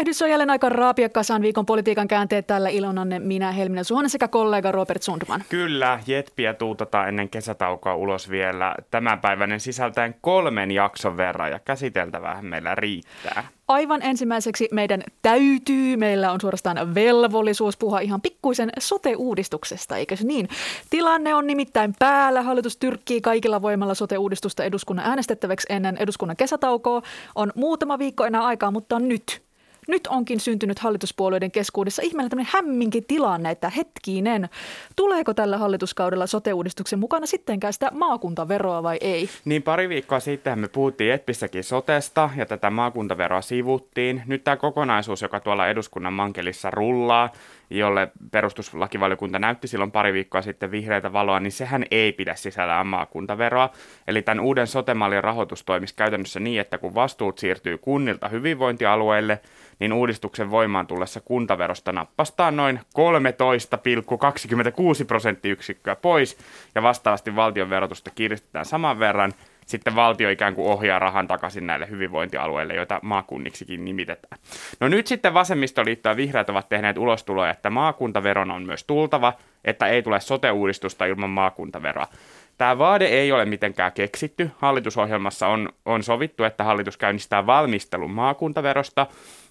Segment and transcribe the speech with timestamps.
[0.00, 4.28] Tervehdys on jälleen aika raapia kasaan viikon politiikan käänteet tällä ilonanne minä Helminen Suhonen sekä
[4.28, 5.44] kollega Robert Sundman.
[5.48, 12.74] Kyllä, Jetpiä tuutataan ennen kesätaukoa ulos vielä tämänpäiväinen sisältäen kolmen jakson verran ja käsiteltävää meillä
[12.74, 13.48] riittää.
[13.68, 20.48] Aivan ensimmäiseksi meidän täytyy, meillä on suorastaan velvollisuus puhua ihan pikkuisen sote-uudistuksesta, eikö se niin?
[20.90, 22.42] Tilanne on nimittäin päällä.
[22.42, 27.02] Hallitus tyrkkii kaikilla voimalla sote-uudistusta eduskunnan äänestettäväksi ennen eduskunnan kesätaukoa.
[27.34, 29.49] On muutama viikko enää aikaa, mutta nyt
[29.88, 34.48] nyt onkin syntynyt hallituspuolueiden keskuudessa ihmeellä tämmöinen hämminkin tilanne, että hetkinen,
[34.96, 39.28] tuleeko tällä hallituskaudella sote-uudistuksen mukana sittenkään sitä maakuntaveroa vai ei?
[39.44, 44.22] Niin pari viikkoa sitten me puhuttiin Etpissäkin sotesta ja tätä maakuntaveroa sivuttiin.
[44.26, 47.32] Nyt tämä kokonaisuus, joka tuolla eduskunnan mankelissa rullaa,
[47.70, 53.70] jolle perustuslakivaliokunta näytti silloin pari viikkoa sitten vihreitä valoa, niin sehän ei pidä sisällään maakuntaveroa.
[54.08, 59.40] Eli tämän uuden sotemallin rahoitus toimisi käytännössä niin, että kun vastuut siirtyy kunnilta hyvinvointialueille,
[59.78, 62.84] niin uudistuksen voimaan tullessa kuntaverosta nappastaa noin 13,26
[65.06, 66.38] prosenttiyksikköä pois
[66.74, 69.32] ja vastaavasti valtion verotusta kiristetään saman verran.
[69.70, 74.40] Sitten valtio ikään kuin ohjaa rahan takaisin näille hyvinvointialueille, joita maakunniksikin nimitetään.
[74.80, 79.32] No nyt sitten vasemmistoliitto ja vihreät ovat tehneet ulostuloja, että maakuntaveron on myös tultava,
[79.64, 82.06] että ei tule sote-uudistusta ilman maakuntaveroa.
[82.58, 84.50] Tämä vaade ei ole mitenkään keksitty.
[84.58, 89.06] Hallitusohjelmassa on, on sovittu, että hallitus käynnistää valmistelun maakuntaverosta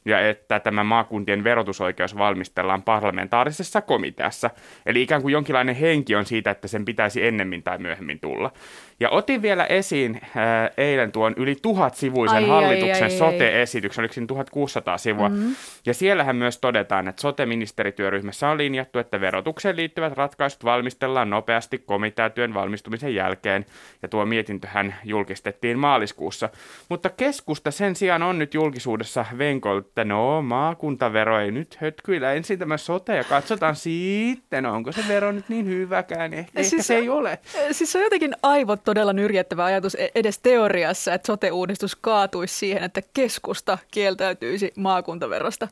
[0.06, 4.50] ja että tämä maakuntien verotusoikeus valmistellaan parlamentaarisessa komiteassa.
[4.86, 8.52] Eli ikään kuin jonkinlainen henki on siitä, että sen pitäisi ennemmin tai myöhemmin tulla.
[9.00, 10.32] Ja otin vielä esiin äh,
[10.78, 15.30] eilen tuon yli tuhat sivuisen ai, hallituksen ai, ai, sote-esityksen, oliko siinä 1600 sivua.
[15.30, 15.56] Mm-hmm.
[15.86, 22.54] Ja siellähän myös todetaan, että sote-ministerityöryhmässä on linjattu, että verotukseen liittyvät ratkaisut valmistellaan nopeasti komiteatyön
[22.54, 23.66] valmistumisen jälkeen.
[24.02, 26.50] Ja tuo mietintöhän julkistettiin maaliskuussa.
[26.90, 32.60] Mutta keskusta sen sijaan on nyt julkisuudessa venkoiltu, että no maakuntavero ei nyt hötkyillä ensin
[32.60, 36.34] tämä sote ja katsotaan sitten, onko se vero nyt niin hyväkään.
[36.34, 37.40] Ehkä, siis, ehkä se ei ole.
[37.72, 42.84] Siis se on jotenkin aivot todella nyrjättävä ajatus e- edes teoriassa, että sote-uudistus kaatuisi siihen,
[42.84, 45.68] että keskusta kieltäytyisi maakuntaverosta.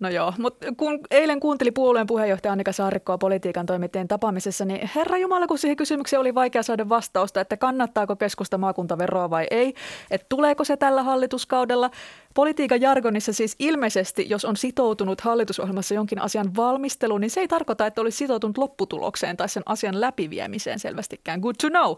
[0.00, 5.18] No joo, mutta kun eilen kuunteli puolueen puheenjohtaja Annika Saarikkoa politiikan toimittajien tapaamisessa, niin herra
[5.18, 9.74] Jumala, kun siihen kysymykseen oli vaikea saada vastausta, että kannattaako keskusta maakuntaveroa vai ei,
[10.10, 11.90] että tuleeko se tällä hallituskaudella.
[12.38, 17.86] Politiikan jargonissa siis ilmeisesti, jos on sitoutunut hallitusohjelmassa jonkin asian valmisteluun, niin se ei tarkoita,
[17.86, 21.40] että olisi sitoutunut lopputulokseen tai sen asian läpiviemiseen selvästikään.
[21.40, 21.96] Good to know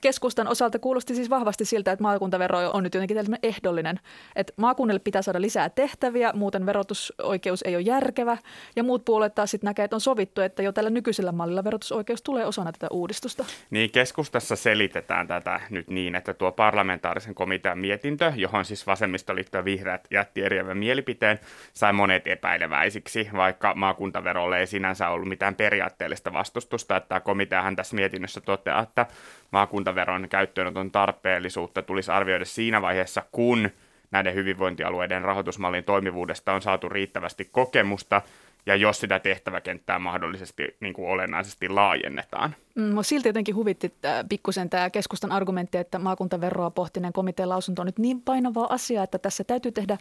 [0.00, 4.00] keskustan osalta kuulosti siis vahvasti siltä, että maakuntavero on nyt jotenkin tällainen ehdollinen,
[4.36, 8.38] että maakunnille pitää saada lisää tehtäviä, muuten verotusoikeus ei ole järkevä,
[8.76, 12.22] ja muut puolet taas sitten näkee, että on sovittu, että jo tällä nykyisellä mallilla verotusoikeus
[12.22, 13.44] tulee osana tätä uudistusta.
[13.70, 19.64] Niin, keskustassa selitetään tätä nyt niin, että tuo parlamentaarisen komitean mietintö, johon siis vasemmistoliitto ja
[19.70, 21.40] vihreät jätti eriävän mielipiteen,
[21.72, 27.96] sai monet epäileväisiksi, vaikka maakuntaverolle ei sinänsä ollut mitään periaatteellista vastustusta, että tämä komiteahan tässä
[27.96, 29.06] mietinnössä toteaa, että
[29.50, 33.70] maakuntaveron käyttöönoton tarpeellisuutta tulisi arvioida siinä vaiheessa, kun
[34.10, 38.22] näiden hyvinvointialueiden rahoitusmallin toimivuudesta on saatu riittävästi kokemusta
[38.66, 42.54] ja jos sitä tehtäväkenttää mahdollisesti niin kuin olennaisesti laajennetaan.
[42.74, 43.94] Mm, silti jotenkin huvitti
[44.28, 49.18] pikkusen tämä keskustan argumentti, että maakuntaveroa pohtineen komitean lausunto on nyt niin painavaa asiaa, että
[49.18, 49.98] tässä täytyy tehdä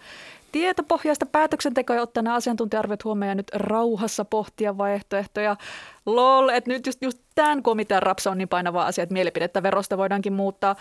[0.51, 5.55] tietopohjaista päätöksentekoa ja ottaa nämä asiantuntija-arviot huomioon ja nyt rauhassa pohtia vaihtoehtoja.
[6.05, 9.97] Lol, että nyt just, just tämän komitean rapsa on niin painava asia, että mielipidettä verosta
[9.97, 10.75] voidaankin muuttaa.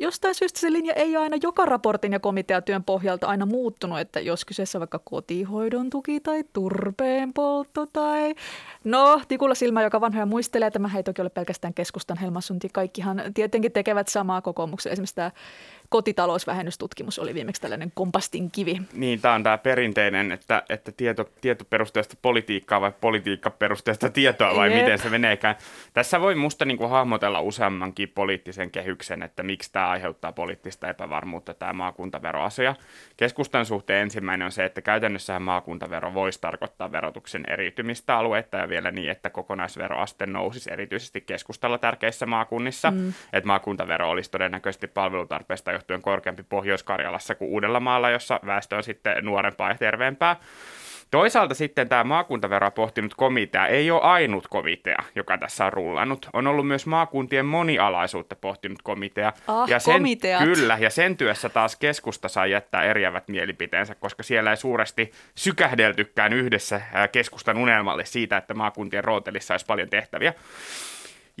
[0.00, 4.44] Jostain syystä se linja ei aina joka raportin ja komiteatyön pohjalta aina muuttunut, että jos
[4.44, 8.34] kyseessä on vaikka kotihoidon tuki tai turpeen poltto tai...
[8.84, 12.68] No, tikulla silmä, joka vanhoja muistelee, tämä ei toki ole pelkästään keskustan helmasunti.
[12.68, 14.92] Kaikkihan tietenkin tekevät samaa kokoomuksen.
[14.92, 15.30] Esimerkiksi tämä
[15.90, 18.82] kotitalousvähennystutkimus oli viimeksi tällainen kompastin kivi.
[18.92, 24.80] Niin, tämä on tämä perinteinen, että, että tieto, tietoperusteista politiikkaa vai politiikkaperusteista tietoa vai Jep.
[24.80, 25.56] miten se meneekään.
[25.92, 31.54] Tässä voi musta niin kuin hahmotella useammankin poliittisen kehyksen, että miksi tämä aiheuttaa poliittista epävarmuutta,
[31.54, 32.74] tämä maakuntaveroasia.
[33.16, 38.90] Keskustan suhteen ensimmäinen on se, että käytännössä maakuntavero voisi tarkoittaa verotuksen eriytymistä alueetta ja vielä
[38.90, 42.90] niin, että kokonaisveroaste nousisi erityisesti keskustalla tärkeissä maakunnissa.
[42.90, 43.12] Mm.
[43.32, 49.68] Että maakuntavero olisi todennäköisesti palvelutarpeesta johtuen korkeampi Pohjois-Karjalassa kuin Uudellamaalla, jossa väestö on sitten nuorempaa
[49.68, 50.36] ja terveempää.
[51.10, 56.28] Toisaalta sitten tämä maakuntaveroa pohtinut komitea ei ole ainut komitea, joka tässä on rullannut.
[56.32, 59.32] On ollut myös maakuntien monialaisuutta pohtinut komitea.
[59.46, 60.44] Ah, ja sen, komiteat.
[60.44, 66.32] Kyllä, ja sen työssä taas keskusta saa jättää eriävät mielipiteensä, koska siellä ei suuresti sykähdeltykään
[66.32, 66.80] yhdessä
[67.12, 70.34] keskustan unelmalle siitä, että maakuntien rootelissa olisi paljon tehtäviä.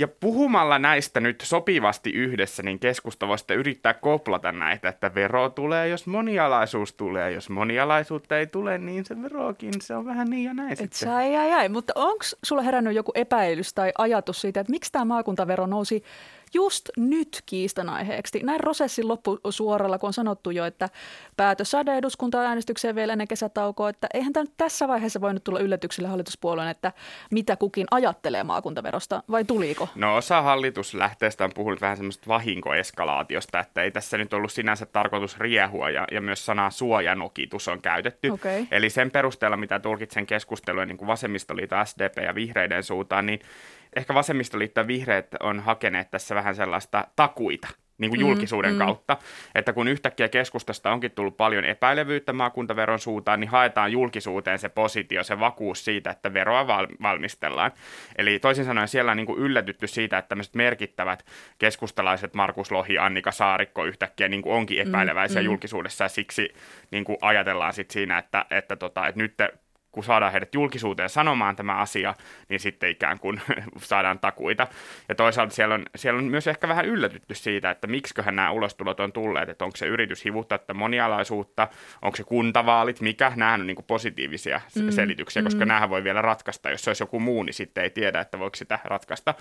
[0.00, 5.48] Ja puhumalla näistä nyt sopivasti yhdessä, niin keskusta voi sitten yrittää koplata näitä, että vero
[5.50, 7.32] tulee, jos monialaisuus tulee.
[7.32, 10.98] Jos monialaisuutta ei tule, niin se verokin, se on vähän niin ja näin Et sitten.
[10.98, 11.68] sä ei, ei, ei.
[11.68, 16.04] Mutta onko sulla herännyt joku epäilys tai ajatus siitä, että miksi tämä maakuntavero nousi
[16.54, 18.40] just nyt kiistanaiheeksi?
[18.42, 20.88] Näin prosessin loppusuoralla, kun on sanottu jo, että
[21.36, 26.08] päätös saada eduskunta-äänestykseen vielä ennen kesätaukoa, että eihän tämä nyt tässä vaiheessa voinut tulla yllätykselle
[26.08, 26.92] hallituspuolueen, että
[27.30, 29.88] mitä kukin ajattelee maakuntaverosta, vai tuliko?
[29.94, 35.38] No osa hallituslähteestä on puhunut vähän semmoista vahinkoeskalaatiosta, että ei tässä nyt ollut sinänsä tarkoitus
[35.38, 38.30] riehua ja, ja myös sanaa suojanokitus on käytetty.
[38.30, 38.66] Okei.
[38.70, 43.40] Eli sen perusteella, mitä tulkitsen keskustelua niin kuin vasemmistoliitto, SDP ja vihreiden suuntaan, niin
[43.96, 47.68] ehkä vasemmistoliitto ja vihreät on hakeneet tässä vähän sellaista takuita
[48.00, 49.16] niin kuin julkisuuden mm, kautta,
[49.54, 55.24] että kun yhtäkkiä keskustasta onkin tullut paljon epäilevyyttä maakuntaveron suuntaan, niin haetaan julkisuuteen se positio,
[55.24, 57.72] se vakuus siitä, että veroa val- valmistellaan.
[58.16, 61.26] Eli toisin sanoen siellä on niin kuin yllätytty siitä, että tämmöiset merkittävät
[61.58, 66.04] keskustalaiset Markus Lohi, Annika Saarikko yhtäkkiä niin kuin onkin epäileväisiä mm, julkisuudessa.
[66.04, 66.54] Ja siksi
[66.90, 69.52] niin kuin ajatellaan sit siinä, että, että, tota, että nyt te
[69.92, 72.14] kun saadaan heidät julkisuuteen sanomaan tämä asia,
[72.48, 73.40] niin sitten ikään kuin
[73.78, 74.66] saadaan takuita.
[75.08, 79.00] Ja toisaalta siellä on, siellä on myös ehkä vähän yllätytty siitä, että miksiköhän nämä ulostulot
[79.00, 81.68] on tulleet, että onko se yritys hivuttaa tätä monialaisuutta,
[82.02, 85.68] onko se kuntavaalit, mikä, nämä on niin kuin positiivisia mm, selityksiä, koska mm.
[85.68, 88.56] nämä voi vielä ratkaista, jos se olisi joku muu, niin sitten ei tiedä, että voiko
[88.56, 89.34] sitä ratkaista.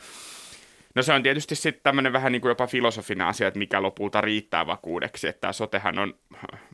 [0.95, 4.21] No se on tietysti sitten tämmöinen vähän niin kuin jopa filosofinen asia, että mikä lopulta
[4.21, 6.13] riittää vakuudeksi, että tämä sotehan on,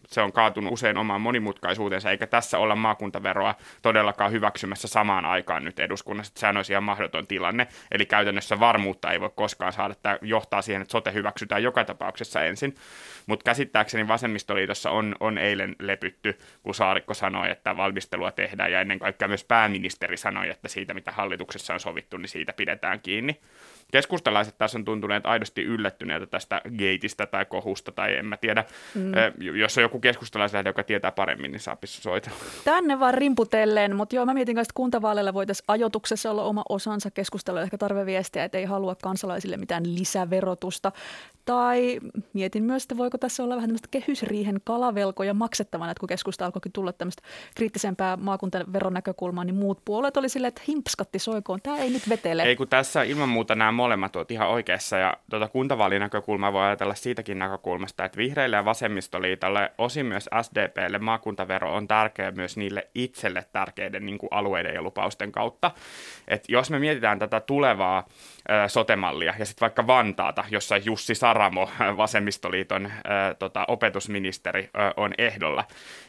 [0.08, 5.80] se on kaatunut usein omaan monimutkaisuutensa, eikä tässä olla maakuntaveroa todellakaan hyväksymässä samaan aikaan nyt
[5.80, 10.18] eduskunnassa, että sehän olisi ihan mahdoton tilanne, eli käytännössä varmuutta ei voi koskaan saada, tämä
[10.22, 12.76] johtaa siihen, että sote hyväksytään joka tapauksessa ensin,
[13.26, 19.00] mutta käsittääkseni vasemmistoliitossa on, on eilen lepytty, kun Saarikko sanoi, että valmistelua tehdään, ja ennen
[19.00, 23.40] kaikkea myös pääministeri sanoi, että siitä, mitä hallituksessa on sovittu, niin siitä pidetään kiinni
[23.92, 28.64] keskustalaiset tässä on tuntuneet aidosti yllättyneitä tästä geitistä tai kohusta, tai en mä tiedä.
[28.96, 29.12] Mm.
[29.60, 32.38] Jos on joku keskustalaislähde, joka tietää paremmin, niin saa soitella.
[32.64, 37.12] Tänne vaan rimputellen, mutta joo, mä mietin kanssa, että kuntavaaleilla voitaisiin ajotuksessa olla oma osansa
[37.12, 40.92] keskustelua, ehkä tarve viestiä, että ei halua kansalaisille mitään lisäverotusta.
[41.46, 42.00] Tai
[42.34, 46.72] mietin myös, että voiko tässä olla vähän tämmöistä kehysriihen kalavelkoja maksettavana, että kun keskusta alkoikin
[46.72, 47.24] tulla tämmöistä
[47.56, 52.44] kriittisempää maakuntaveron näkökulmaa, niin muut puolet oli silleen, että himpskatti soikoon, tämä ei nyt vetele.
[52.44, 56.96] Ei kun tässä ilman muuta nämä molemmat ovat ihan oikeassa ja tuota kuntavaalinäkökulmaa voi ajatella
[56.96, 63.46] siitäkin näkökulmasta, että vihreille ja vasemmistoliitolle, osin myös SDPlle maakuntavero on tärkeä myös niille itselle
[63.52, 65.72] tärkeiden niin kuin alueiden ja lupausten kautta.
[66.28, 68.08] Et jos me mietitään tätä tulevaa
[68.50, 72.92] ö, sotemallia ja sitten vaikka Vantaata, jossa Jussi Saramo, vasemmistoliiton
[73.40, 75.64] tota, opetusministeri, on ehdolla,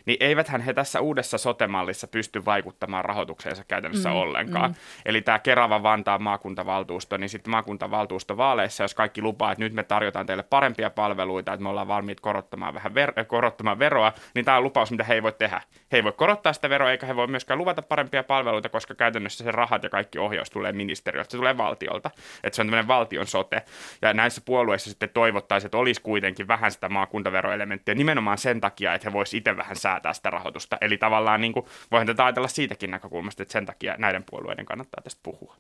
[0.05, 4.71] niin eiväthän he tässä uudessa sotemallissa pysty vaikuttamaan rahoitukseensa käytännössä mm, ollenkaan.
[4.71, 4.77] Mm.
[5.05, 10.27] Eli tämä Kerava Vantaan maakuntavaltuusto, niin sitten maakuntavaltuustovaaleissa, jos kaikki lupaa, että nyt me tarjotaan
[10.27, 14.63] teille parempia palveluita, että me ollaan valmiit korottamaan vähän ver- korottamaan veroa, niin tämä on
[14.63, 15.61] lupaus, mitä he ei voi tehdä.
[15.93, 19.45] He ei voi korottaa sitä veroa, eikä he voi myöskään luvata parempia palveluita, koska käytännössä
[19.45, 22.11] se rahat ja kaikki ohjaus tulee ministeriöltä, se tulee valtiolta.
[22.45, 23.63] Että se on tämmöinen valtion sote.
[24.03, 29.09] Ja näissä puolueissa sitten toivottaisiin, että olisi kuitenkin vähän sitä maakuntaveroelementtiä nimenomaan sen takia, että
[29.09, 30.79] he voisivat itse vähän säätää sitä rahoitusta.
[30.81, 35.03] Eli tavallaan niin kuin, voihan tätä ajatella siitäkin näkökulmasta, että sen takia näiden puolueiden kannattaa
[35.03, 35.57] tästä puhua.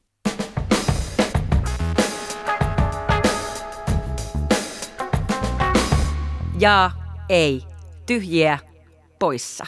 [6.58, 6.90] Ja
[7.28, 7.62] ei.
[8.06, 8.58] Tyhjiä
[9.18, 9.66] poissa.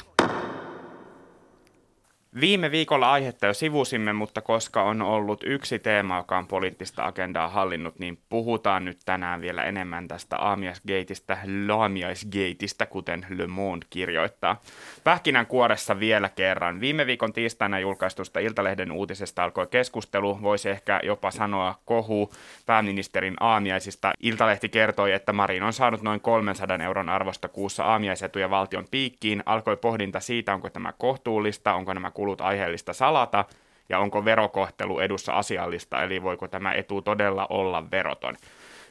[2.40, 7.48] Viime viikolla aihetta jo sivusimme, mutta koska on ollut yksi teema, joka on poliittista agendaa
[7.48, 14.60] hallinnut, niin puhutaan nyt tänään vielä enemmän tästä aamiaisgeitistä, laamiaisgeitistä, kuten Le Monde kirjoittaa.
[15.04, 16.80] Pähkinän kuoressa vielä kerran.
[16.80, 22.32] Viime viikon tiistaina julkaistusta Iltalehden uutisesta alkoi keskustelu, voisi ehkä jopa sanoa kohu
[22.66, 24.12] pääministerin aamiaisista.
[24.20, 29.42] Iltalehti kertoi, että Marin on saanut noin 300 euron arvosta kuussa aamiaisetuja valtion piikkiin.
[29.46, 33.44] Alkoi pohdinta siitä, onko tämä kohtuullista, onko nämä kulut aiheellista salata
[33.88, 38.36] ja onko verokohtelu edussa asiallista, eli voiko tämä etu todella olla veroton.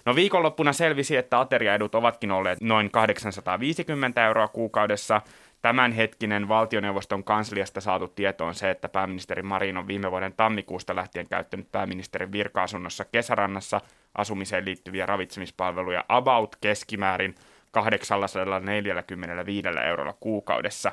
[0.06, 5.22] No viikonloppuna selvisi, että ateriaedut ovatkin olleet noin 850 euroa kuukaudessa.
[5.62, 11.28] Tämänhetkinen valtioneuvoston kansliasta saatu tieto on se, että pääministeri Marin on viime vuoden tammikuusta lähtien
[11.28, 13.82] käyttänyt pääministerin virka-asunnossa kesärannassa
[14.16, 17.36] asumiseen liittyviä ravitsemispalveluja about keskimäärin
[17.72, 20.92] 845 eurolla kuukaudessa.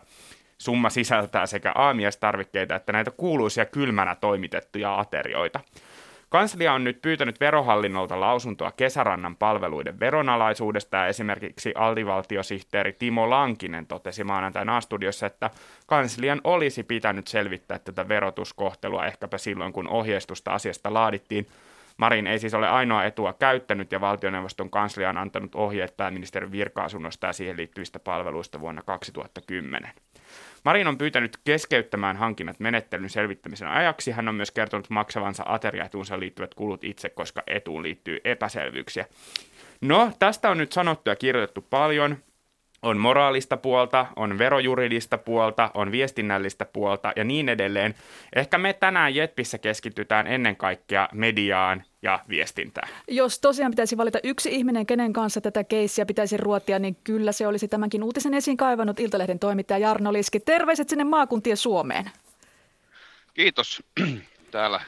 [0.59, 5.61] Summa sisältää sekä aamiaistarvikkeita että näitä kuuluisia kylmänä toimitettuja aterioita.
[6.35, 14.25] Kanslia on nyt pyytänyt verohallinnolta lausuntoa kesärannan palveluiden veronalaisuudesta ja esimerkiksi aldivaltiosihteeri Timo Lankinen totesi
[14.25, 15.51] maanantaina A-studiossa, että
[15.87, 21.47] kanslian olisi pitänyt selvittää tätä verotuskohtelua ehkäpä silloin, kun ohjeistusta asiasta laadittiin.
[21.97, 27.27] Marin ei siis ole ainoa etua käyttänyt ja valtioneuvoston kanslia on antanut ohjeet pääministerin virka-asunnosta
[27.27, 29.91] ja siihen liittyvistä palveluista vuonna 2010.
[30.65, 34.11] Marin on pyytänyt keskeyttämään hankinnat menettelyn selvittämisen ajaksi.
[34.11, 39.07] Hän on myös kertonut maksavansa ateriaetuunsa liittyvät kulut itse, koska etuun liittyy epäselvyyksiä.
[39.81, 42.17] No, tästä on nyt sanottu ja kirjoitettu paljon
[42.85, 47.95] on moraalista puolta, on verojuridista puolta, on viestinnällistä puolta ja niin edelleen.
[48.37, 52.89] Ehkä me tänään Jetpissä keskitytään ennen kaikkea mediaan ja viestintään.
[53.09, 57.47] Jos tosiaan pitäisi valita yksi ihminen, kenen kanssa tätä keissiä pitäisi ruotia, niin kyllä se
[57.47, 60.41] olisi tämänkin uutisen esiin kaivannut Iltalehden toimittaja Jarno Liski.
[60.41, 62.11] Terveiset sinne maakuntien Suomeen.
[63.35, 63.83] Kiitos.
[64.51, 64.81] Täällä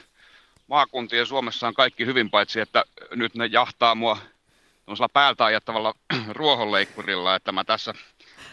[0.67, 2.83] maakuntien Suomessa on kaikki hyvin, paitsi että
[3.15, 4.17] nyt ne jahtaa mua
[5.13, 5.93] päältä ajattavalla
[6.29, 7.93] ruohonleikkurilla, että mä tässä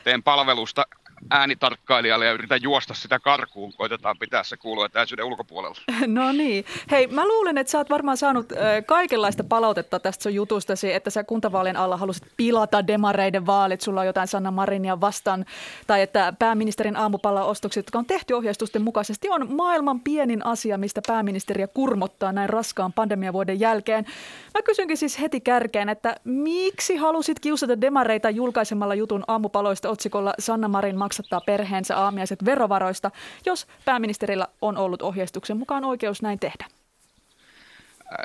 [0.04, 0.86] teen palvelusta
[1.30, 3.72] äänitarkkailijalle ja yritän juosta sitä karkuun.
[3.72, 5.78] Koitetaan pitää se kuulua etäisyyden ulkopuolella.
[6.06, 6.64] No niin.
[6.90, 8.52] Hei, mä luulen, että sä oot varmaan saanut
[8.86, 13.80] kaikenlaista palautetta tästä sun jutustasi, että sä kuntavaalien alla halusit pilata demareiden vaalit.
[13.80, 15.44] Sulla on jotain Sanna Marinia vastaan.
[15.86, 21.66] Tai että pääministerin aamupalla-ostokset, jotka on tehty ohjeistusten mukaisesti, on maailman pienin asia, mistä pääministeriä
[21.66, 24.06] kurmottaa näin raskaan pandemiavuoden jälkeen.
[24.54, 30.68] Mä kysynkin siis heti kärkeen, että miksi halusit kiusata demareita julkaisemalla jutun aamupaloista otsikolla Sanna
[30.68, 33.10] Marin maksattaa perheensä aamiaiset verovaroista,
[33.46, 36.66] jos pääministerillä on ollut ohjeistuksen mukaan oikeus näin tehdä?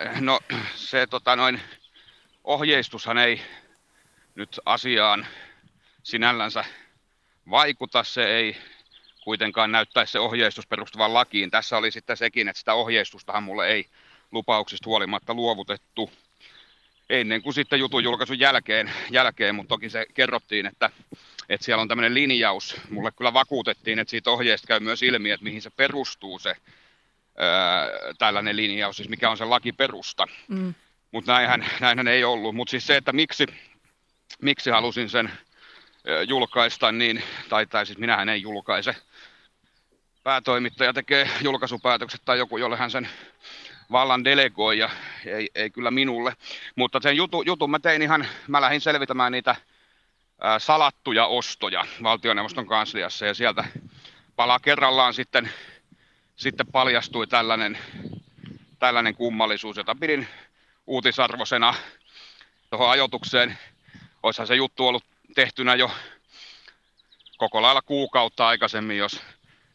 [0.08, 0.40] Äh, no
[0.76, 1.62] se tota, noin,
[2.44, 3.42] ohjeistushan ei
[4.36, 5.28] nyt asiaan
[6.04, 6.66] sinällänsä
[7.50, 8.04] vaikuta.
[8.04, 8.58] Se ei
[9.24, 11.52] kuitenkaan näyttäisi se ohjeistus perustuvan lakiin.
[11.52, 13.86] Tässä oli sitten sekin, että sitä ohjeistustahan mulle ei
[14.32, 16.12] lupauksista huolimatta luovutettu
[17.10, 20.90] ennen kuin sitten jutun julkaisun jälkeen, jälkeen mutta toki se kerrottiin, että
[21.50, 22.76] että siellä on tämmöinen linjaus.
[22.90, 26.56] Mulle kyllä vakuutettiin, että siitä ohjeesta käy myös ilmi, että mihin se perustuu se
[27.38, 27.88] ää,
[28.18, 30.28] tällainen linjaus, siis mikä on se lakiperusta.
[30.48, 30.74] Mm.
[31.12, 32.56] Mutta näinhän, näinhän ei ollut.
[32.56, 33.46] Mutta siis se, että miksi,
[34.42, 35.32] miksi halusin sen
[36.28, 38.96] julkaista, niin, tai, tai siis minähän ei julkaise.
[40.24, 43.10] Päätoimittaja tekee julkaisupäätökset tai joku, jolle hän sen
[43.92, 44.90] vallan delegoi ja
[45.26, 46.34] ei, ei kyllä minulle.
[46.76, 49.56] Mutta sen jutu, jutun mä tein ihan, mä lähdin selvitämään niitä
[50.58, 53.66] salattuja ostoja valtioneuvoston kansliassa ja sieltä
[54.36, 55.52] pala kerrallaan sitten,
[56.36, 57.78] sitten paljastui tällainen,
[58.80, 60.28] tällainen kummallisuus, jota pidin
[60.88, 61.74] uutisarvoisena
[62.70, 63.58] tuohon ajoitukseen.
[64.24, 65.04] Olisihan se juttu ollut
[65.36, 65.92] tehtynä jo
[67.38, 69.22] koko lailla kuukautta aikaisemmin, jos,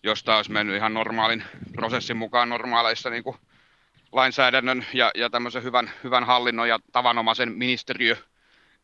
[0.03, 3.37] jos tämä olisi mennyt ihan normaalin prosessin mukaan normaaleissa niin kuin
[4.15, 8.17] lainsäädännön ja, ja tämmöisen hyvän, hyvän hallinnon ja tavanomaisen ministeriö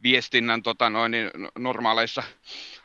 [0.03, 2.23] viestinnän tota noin, niin normaaleissa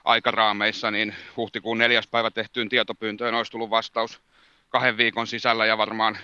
[0.04, 4.22] aikaraameissa, niin huhtikuun neljäs päivä tehtyyn tietopyyntöön olisi tullut vastaus
[4.70, 6.18] kahden viikon sisällä ja varmaan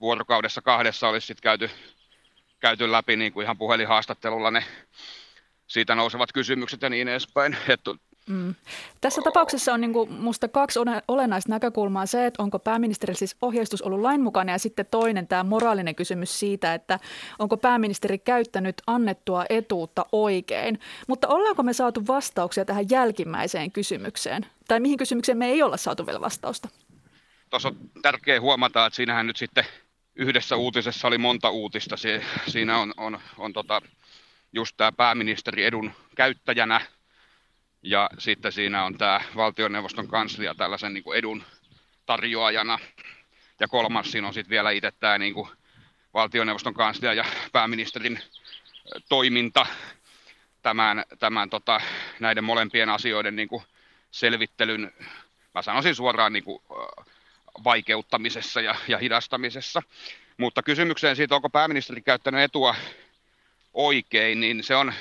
[0.00, 1.70] vuorokaudessa kahdessa olisi sitten käyty,
[2.60, 4.64] käyty läpi niin kuin ihan puhelinhaastattelulla ne
[5.66, 7.56] siitä nousevat kysymykset ja niin edespäin.
[7.68, 7.90] Että
[8.28, 8.54] Mm.
[9.00, 9.92] Tässä tapauksessa on niin
[10.52, 12.06] kaksi olennaista näkökulmaa.
[12.06, 16.74] Se, että onko pääministeri siis ohjeistus ollut lainmukainen ja sitten toinen tämä moraalinen kysymys siitä,
[16.74, 16.98] että
[17.38, 20.80] onko pääministeri käyttänyt annettua etuutta oikein.
[21.06, 24.46] Mutta ollaanko me saatu vastauksia tähän jälkimmäiseen kysymykseen?
[24.68, 26.68] Tai mihin kysymykseen me ei olla saatu vielä vastausta?
[27.50, 29.64] Tuossa on tärkeää huomata, että siinähän nyt sitten
[30.16, 31.96] yhdessä uutisessa oli monta uutista.
[32.48, 33.82] Siinä on, on, on tota,
[34.52, 36.80] just tämä pääministeri edun käyttäjänä–
[37.82, 41.42] ja sitten siinä on tämä valtioneuvoston kanslia tällaisen niin kuin edun
[42.06, 42.78] tarjoajana.
[43.60, 45.48] Ja kolmas siinä on sitten vielä itse tämä niin kuin
[46.14, 48.20] valtioneuvoston kanslia ja pääministerin
[49.08, 49.66] toiminta
[50.62, 51.80] tämän, tämän tota,
[52.20, 53.62] näiden molempien asioiden niin kuin
[54.10, 54.92] selvittelyn,
[55.54, 56.62] mä sanoisin suoraan niin kuin,
[57.64, 59.82] vaikeuttamisessa ja, ja hidastamisessa.
[60.36, 62.74] Mutta kysymykseen siitä, onko pääministeri käyttänyt etua
[63.74, 64.92] oikein, niin se on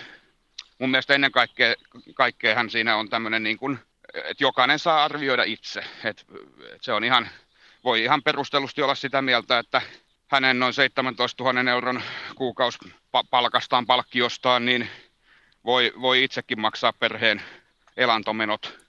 [0.79, 1.75] mun mielestä ennen kaikkea,
[2.13, 3.79] kaikkeahan siinä on tämmöinen niin kuin,
[4.13, 5.83] että jokainen saa arvioida itse.
[6.03, 6.25] Et,
[6.75, 7.29] et se on ihan,
[7.83, 9.81] voi ihan perustellusti olla sitä mieltä, että
[10.27, 12.01] hänen noin 17 000 euron
[12.35, 14.89] kuukausipalkastaan palkkiostaan, niin
[15.65, 17.41] voi, voi itsekin maksaa perheen
[17.97, 18.79] elantomenot.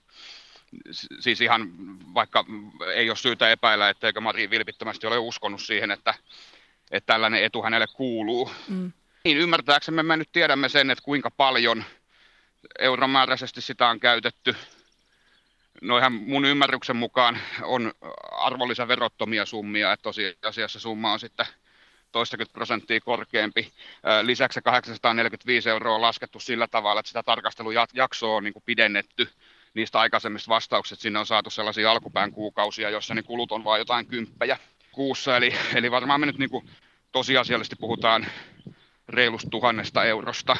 [1.19, 1.69] Siis ihan
[2.13, 2.45] vaikka
[2.93, 6.13] ei ole syytä epäillä, etteikö Mari vilpittömästi ole uskonut siihen, että,
[6.91, 8.51] että tällainen etu hänelle kuuluu.
[8.67, 8.91] Mm.
[9.23, 11.83] Niin ymmärtääksemme me nyt tiedämme sen, että kuinka paljon
[12.79, 14.55] euromääräisesti sitä on käytetty
[15.81, 17.93] noihän mun ymmärryksen mukaan on
[18.31, 21.45] arvonlisäverottomia summia, että tosiasiassa summa on sitten
[22.11, 23.71] toistakymmentä prosenttia korkeampi.
[24.21, 29.29] Lisäksi 845 euroa on laskettu sillä tavalla, että sitä tarkastelujaksoa on niin kuin pidennetty
[29.73, 31.01] niistä aikaisemmista vastauksista.
[31.01, 34.57] Sinne on saatu sellaisia alkupään kuukausia, joissa ne kulut on vain jotain kymppejä
[34.91, 35.37] kuussa.
[35.37, 36.69] Eli, eli varmaan me nyt niin kuin
[37.11, 38.27] tosiasiallisesti puhutaan
[39.09, 40.57] reilusta tuhannesta eurosta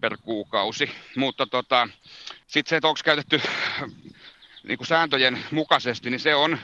[0.00, 0.90] per kuukausi.
[1.16, 1.88] Mutta tota,
[2.46, 3.40] sitten se, että onko käytetty
[4.64, 6.58] niin kuin sääntöjen mukaisesti, niin se on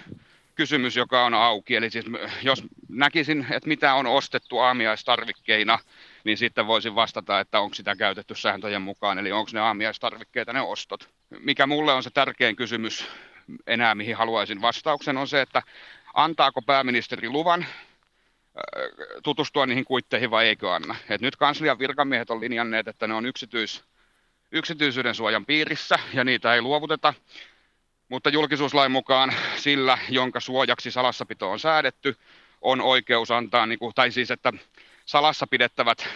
[0.54, 1.76] kysymys, joka on auki.
[1.76, 2.04] Eli siis
[2.42, 5.78] jos näkisin, että mitä on ostettu aamiaistarvikkeina,
[6.24, 10.60] niin sitten voisin vastata, että onko sitä käytetty sääntöjen mukaan, eli onko ne aamiaistarvikkeita ne
[10.60, 11.08] ostot.
[11.40, 13.06] Mikä mulle on se tärkein kysymys
[13.66, 15.62] enää, mihin haluaisin vastauksen, on se, että
[16.14, 17.66] antaako pääministeri luvan
[19.22, 20.96] tutustua niihin kuitteihin vai eikö anna.
[21.08, 23.84] Et nyt kanslian virkamiehet on linjanneet, että ne on yksityis,
[24.52, 27.14] yksityisyyden suojan piirissä ja niitä ei luovuteta,
[28.08, 32.16] mutta julkisuuslain mukaan sillä, jonka suojaksi salassapito on säädetty,
[32.60, 34.52] on oikeus antaa, niin kuin, tai siis että
[35.06, 36.08] salassa pidettävät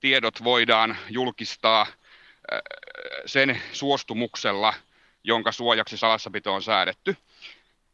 [0.00, 1.86] tiedot voidaan julkistaa
[3.26, 4.74] sen suostumuksella,
[5.24, 7.16] jonka suojaksi salassapito on säädetty.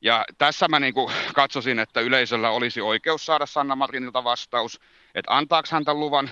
[0.01, 0.95] Ja tässä mä niin
[1.35, 4.81] katsosin, että yleisöllä olisi oikeus saada Sanna Marinilta vastaus,
[5.15, 6.31] että antaako häntä luvan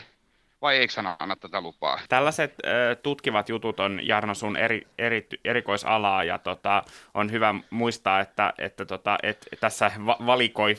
[0.62, 2.00] vai eikö hän anna tätä lupaa?
[2.08, 6.82] Tällaiset äh, tutkivat jutut on Jarno sun eri, eri, erikoisalaa ja tota,
[7.14, 10.76] on hyvä muistaa, että, että tota, et tässä va- valikoi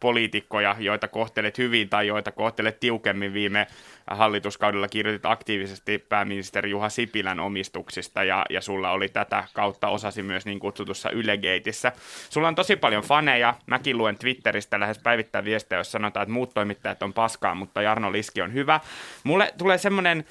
[0.00, 3.66] poliitikkoja, joita kohtelet hyvin tai joita kohtelet tiukemmin viime
[4.10, 10.46] hallituskaudella kirjoitit aktiivisesti pääministeri Juha Sipilän omistuksista ja, ja sulla oli tätä kautta osasi myös
[10.46, 11.92] niin kutsutussa Ylegeitissä.
[12.30, 13.54] Sulla on tosi paljon faneja.
[13.66, 18.12] Mäkin luen Twitteristä lähes päivittäin viestejä, jos sanotaan, että muut toimittajat on paskaa, mutta Jarno
[18.12, 18.80] Liski on hyvä.
[19.24, 20.24] Mulle tulee semmoinen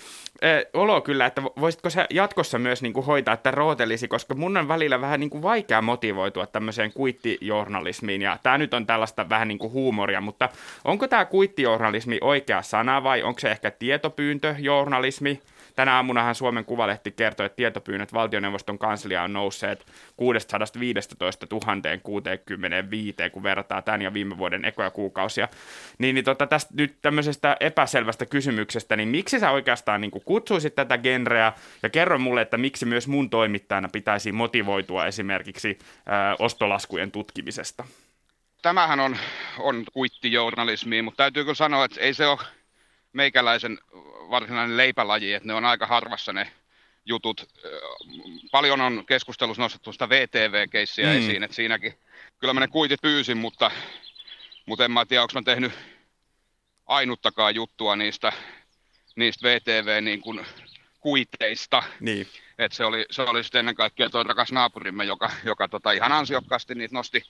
[0.43, 4.57] äh, olo kyllä, että voisitko sä jatkossa myös niin kuin hoitaa että rootelisi, koska mun
[4.57, 9.47] on välillä vähän niin kuin vaikea motivoitua tämmöiseen kuittijournalismiin ja tämä nyt on tällaista vähän
[9.47, 10.49] niin kuin huumoria, mutta
[10.85, 15.41] onko tämä kuittijournalismi oikea sana vai onko se ehkä tietopyyntöjournalismi?
[15.75, 19.85] Tänä aamunahan Suomen Kuvalehti kertoi, että tietopyynnöt valtioneuvoston kanslia on nousseet
[20.17, 21.45] 615
[22.03, 25.47] 065, kun verrataan tämän ja viime vuoden ekoja kuukausia.
[25.97, 30.97] Niin, niin tota, tästä nyt tämmöisestä epäselvästä kysymyksestä, niin miksi sä oikeastaan niin kutsuisit tätä
[30.97, 31.53] genreä
[31.83, 37.83] ja kerro mulle, että miksi myös mun toimittajana pitäisi motivoitua esimerkiksi ää, ostolaskujen tutkimisesta?
[38.61, 39.17] Tämähän on,
[39.59, 42.39] on kuittijournalismi, mutta täytyy kyllä sanoa, että ei se ole
[43.13, 43.79] meikäläisen
[44.29, 46.51] varsinainen leipälaji, että ne on aika harvassa ne
[47.05, 47.49] jutut.
[48.51, 51.17] Paljon on keskustelussa nostettu sitä VTV-keissiä mm.
[51.17, 51.93] esiin, että siinäkin
[52.39, 53.71] kyllä mä ne kuitit pyysin, mutta,
[54.65, 55.71] mutta en mä tiedä, onko mä tehnyt
[56.87, 58.33] ainuttakaan juttua niistä,
[59.15, 60.45] niistä VTV niin kuin
[60.99, 61.83] kuiteista.
[61.99, 62.27] Niin.
[62.57, 66.11] Et se, oli, se oli sitten ennen kaikkea tuo rakas naapurimme, joka, joka tota ihan
[66.11, 67.23] ansiokkaasti niitä nosti,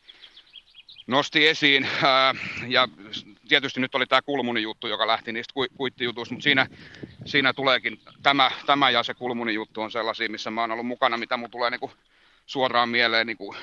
[1.08, 1.88] nosti esiin.
[2.04, 2.36] Ää,
[2.68, 2.88] ja
[3.48, 6.68] tietysti nyt oli tämä Kulmunin juttu, joka lähti niistä kuittijutuista, mutta siinä,
[7.26, 11.18] siinä tuleekin tämä, tämä ja se Kulmunin juttu on sellaisia, missä mä oon ollut mukana,
[11.18, 11.92] mitä mun tulee niinku
[12.46, 13.56] suoraan mieleen niinku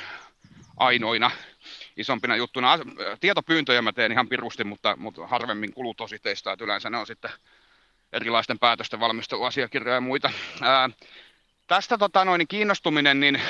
[0.77, 1.31] ainoina
[1.96, 2.79] isompina juttuna.
[3.20, 7.31] Tietopyyntöjä mä teen ihan pirusti, mutta, mutta harvemmin kulutositeista, että yleensä ne on sitten
[8.12, 10.31] erilaisten päätösten valmisteluasiakirjoja ja muita.
[10.61, 10.90] Ää,
[11.66, 13.40] tästä tota, noin, kiinnostuminen, niin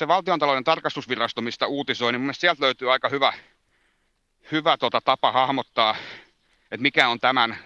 [0.00, 3.32] se valtiontalouden tarkastusvirasto, mistä uutisoi, niin mun sieltä löytyy aika hyvä,
[4.52, 5.96] hyvä tota, tapa hahmottaa,
[6.62, 7.56] että mikä on tämän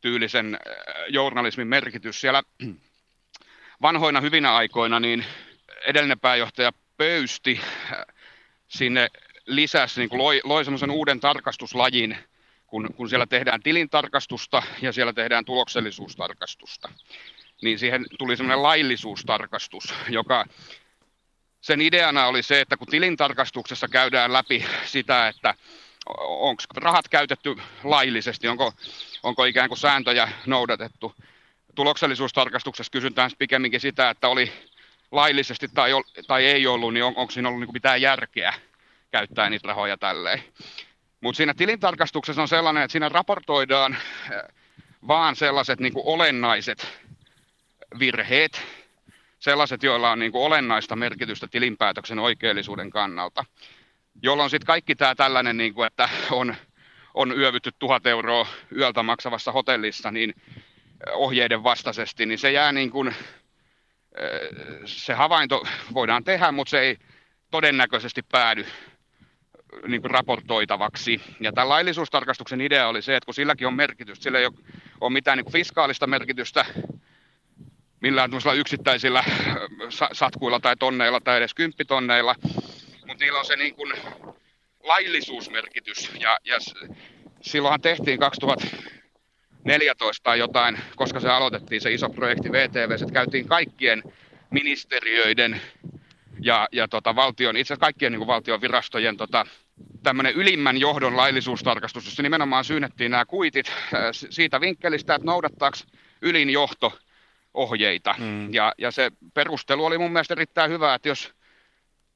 [0.00, 0.60] tyylisen äh,
[1.08, 2.20] journalismin merkitys.
[2.20, 2.42] Siellä
[3.82, 5.24] vanhoina hyvinä aikoina niin
[5.86, 7.60] edellinen pääjohtaja Pöysti
[7.92, 8.04] äh,
[8.68, 9.08] sinne
[9.46, 12.16] lisäsi, niin kuin loi, loi semmoisen uuden tarkastuslajin,
[12.66, 16.88] kun, kun siellä tehdään tilintarkastusta ja siellä tehdään tuloksellisuustarkastusta.
[17.62, 20.46] Niin siihen tuli semmoinen laillisuustarkastus, joka
[21.66, 25.54] sen ideana oli se, että kun tilintarkastuksessa käydään läpi sitä, että
[26.18, 28.72] onko rahat käytetty laillisesti, onko,
[29.22, 31.14] onko ikään kuin sääntöjä noudatettu.
[31.74, 34.52] Tuloksellisuustarkastuksessa kysytään pikemminkin sitä, että oli
[35.10, 35.90] laillisesti tai,
[36.26, 38.54] tai ei ollut, niin on, onko siinä ollut niin mitään järkeä
[39.10, 40.42] käyttää niitä rahoja tälleen.
[41.20, 44.42] Mutta siinä tilintarkastuksessa on sellainen, että siinä raportoidaan eh,
[45.08, 46.88] vaan sellaiset niin olennaiset
[47.98, 48.62] virheet,
[49.46, 53.44] sellaiset, joilla on niin kuin olennaista merkitystä tilinpäätöksen oikeellisuuden kannalta,
[54.22, 56.54] jolloin sitten kaikki tämä tällainen, niin kuin, että on,
[57.14, 60.34] on yövytty tuhat euroa yöltä maksavassa hotellissa, niin
[61.12, 63.14] ohjeiden vastaisesti, niin se jää niin kuin,
[64.84, 65.62] se havainto
[65.94, 66.96] voidaan tehdä, mutta se ei
[67.50, 68.66] todennäköisesti päädy
[69.86, 71.20] niin kuin raportoitavaksi.
[71.40, 74.46] Ja tämän laillisuustarkastuksen idea oli se, että kun silläkin on merkitystä, sillä ei
[75.00, 76.64] ole, mitään niin kuin fiskaalista merkitystä,
[78.00, 79.24] millään yksittäisillä
[80.12, 82.34] satkuilla tai tonneilla tai edes kymppitonneilla,
[83.06, 83.92] mutta niillä on se niin kuin
[84.82, 86.10] laillisuusmerkitys.
[86.20, 86.58] Ja, ja
[87.40, 94.02] silloinhan tehtiin 2014 tai jotain, koska se aloitettiin se iso projekti VTV, että käytiin kaikkien
[94.50, 95.60] ministeriöiden
[96.40, 99.46] ja, ja tota, valtion, itse asiassa kaikkien niin kuin valtion virastojen tota,
[100.02, 103.72] tämmöinen ylimmän johdon laillisuustarkastus, jossa nimenomaan syynnettiin nämä kuitit
[104.12, 105.78] siitä vinkkelistä, että noudattaako
[106.22, 106.98] ylin johto
[107.56, 108.14] ohjeita.
[108.18, 108.54] Mm.
[108.54, 111.34] Ja, ja se perustelu oli mun mielestä erittäin hyvä, että jos,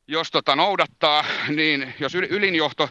[0.09, 2.89] jos tota noudattaa, niin jos ylin johto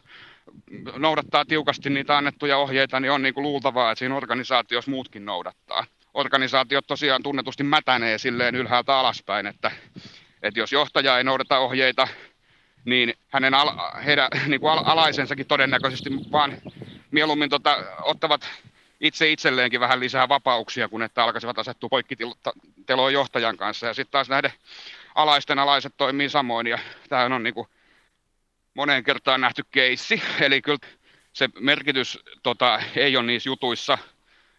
[0.95, 5.85] noudattaa tiukasti niitä annettuja ohjeita, niin on niin kuin luultavaa, että siinä organisaatiossa muutkin noudattaa.
[6.13, 9.71] Organisaatiot tosiaan tunnetusti mätänee silleen ylhäältä alaspäin, että,
[10.41, 12.07] että jos johtaja ei noudata ohjeita,
[12.85, 13.71] niin hänen al,
[14.05, 16.57] heidän niin kuin alaisensakin todennäköisesti vaan
[17.12, 18.49] mieluummin tota, ottavat
[18.99, 23.88] itse itselleenkin vähän lisää vapauksia, kun että alkaisivat asettua poikkiteloon johtajan kanssa.
[23.88, 24.53] Ja sitten taas näiden
[25.15, 27.67] alaisten alaiset toimii samoin, ja tämä on niin kuin
[28.73, 30.21] moneen kertaan nähty keissi.
[30.41, 30.79] Eli kyllä
[31.33, 33.97] se merkitys tota, ei ole niissä jutuissa,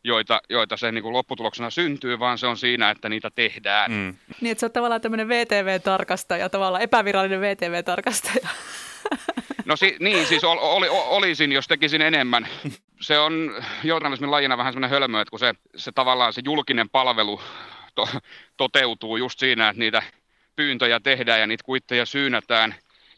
[0.04, 3.90] joita, joita se niin kuin lopputuloksena syntyy, vaan se on siinä, että niitä tehdään.
[3.90, 4.14] Mm.
[4.40, 8.48] Niin, että se on tavallaan tämmöinen VTV-tarkastaja, tavallaan epävirallinen VTV-tarkastaja.
[9.64, 12.48] No si, niin, siis ol, oli, olisin, jos tekisin enemmän.
[13.00, 17.40] Se on journalismin lajina vähän semmoinen hölmö, että kun se, se tavallaan se julkinen palvelu
[17.94, 18.08] to,
[18.56, 20.02] toteutuu just siinä, että niitä
[20.56, 22.74] pyyntöjä tehdään ja niitä kuitteja syynätään,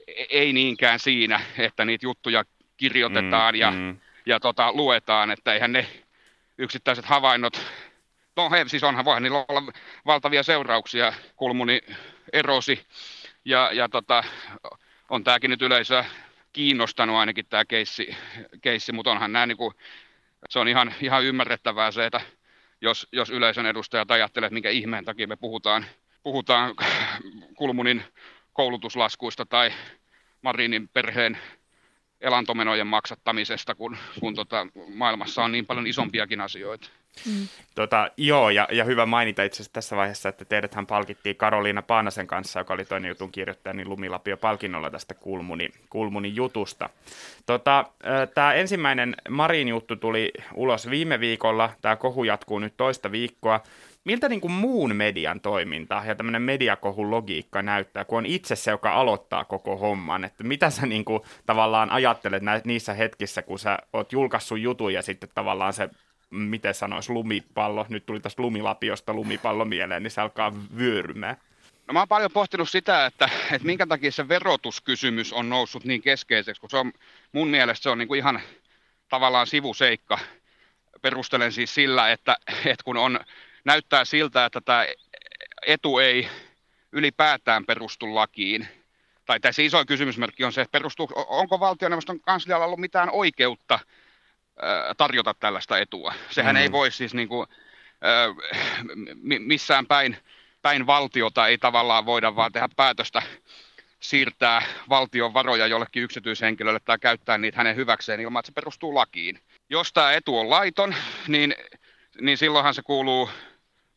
[0.06, 2.44] e, ei niinkään siinä, että niitä juttuja
[2.76, 3.96] kirjoitetaan mm, ja, mm.
[4.26, 5.86] ja tota, luetaan, että eihän ne
[6.58, 7.60] yksittäiset havainnot,
[8.36, 9.72] no he, siis onhan, voihan niillä olla
[10.06, 11.80] valtavia seurauksia, kulmuni
[12.32, 12.86] erosi
[13.44, 14.24] ja, ja tota,
[15.10, 16.04] on tämäkin nyt yleisöä
[16.52, 18.16] kiinnostanut ainakin tämä keissi,
[18.62, 19.74] keissi mutta onhan nämä niin kuin,
[20.48, 22.20] se on ihan, ihan ymmärrettävää se, että
[22.80, 25.84] jos, jos yleisön edustajat ajattelee, että minkä ihmeen takia me puhutaan,
[26.22, 26.74] puhutaan
[27.56, 28.02] Kulmunin
[28.52, 29.72] koulutuslaskuista tai
[30.42, 31.38] Marinin perheen
[32.22, 36.88] elantomenojen maksattamisesta, kun, kun tota, maailmassa on niin paljon isompiakin asioita.
[37.26, 37.48] Mm.
[37.74, 42.26] Tota, joo, ja, ja hyvä mainita itse asiassa tässä vaiheessa, että teidäthän palkittiin Karoliina Paanasen
[42.26, 46.88] kanssa, joka oli toinen jutun kirjoittaja, niin Lumilapio palkinnolla tästä Kulmuni, Kulmuni jutusta.
[47.46, 47.84] Tota,
[48.34, 53.60] Tämä ensimmäinen Marin juttu tuli ulos viime viikolla, tämä kohu jatkuu nyt toista viikkoa.
[54.04, 58.70] Miltä niin kuin muun median toiminta ja tämmöinen mediakohun logiikka näyttää, kun on itse se,
[58.70, 60.24] joka aloittaa koko homman?
[60.24, 65.02] Että mitä sä niin kuin, tavallaan ajattelet niissä hetkissä, kun sä oot julkaissut jutun ja
[65.02, 65.90] sitten tavallaan se
[66.30, 71.36] miten sanois, lumipallo, nyt tuli tästä lumilapiosta lumipallo mieleen, niin se alkaa vyörymään.
[71.86, 76.02] No mä oon paljon pohtinut sitä, että, että minkä takia se verotuskysymys on noussut niin
[76.02, 76.92] keskeiseksi, kun se on,
[77.32, 78.40] mun mielestä se on niin kuin ihan
[79.08, 80.18] tavallaan sivuseikka.
[81.02, 83.20] Perustelen siis sillä, että, että kun on,
[83.64, 84.86] näyttää siltä, että tämä
[85.66, 86.28] etu ei
[86.92, 88.68] ylipäätään perustu lakiin,
[89.26, 93.78] tai tässä iso kysymysmerkki on se, että perustuu, onko valtioneuvoston kanslialla ollut mitään oikeutta
[94.96, 96.14] tarjota tällaista etua.
[96.30, 96.62] Sehän mm.
[96.62, 97.46] ei voi siis niin kuin,
[99.38, 100.16] missään päin,
[100.62, 103.22] päin valtiota ei tavallaan voida vaan tehdä päätöstä
[104.00, 109.40] siirtää valtion varoja jollekin yksityishenkilölle tai käyttää niitä hänen hyväkseen ilman, että se perustuu lakiin.
[109.70, 110.94] Jos tämä etu on laiton,
[111.28, 111.54] niin,
[112.20, 113.30] niin silloinhan se kuuluu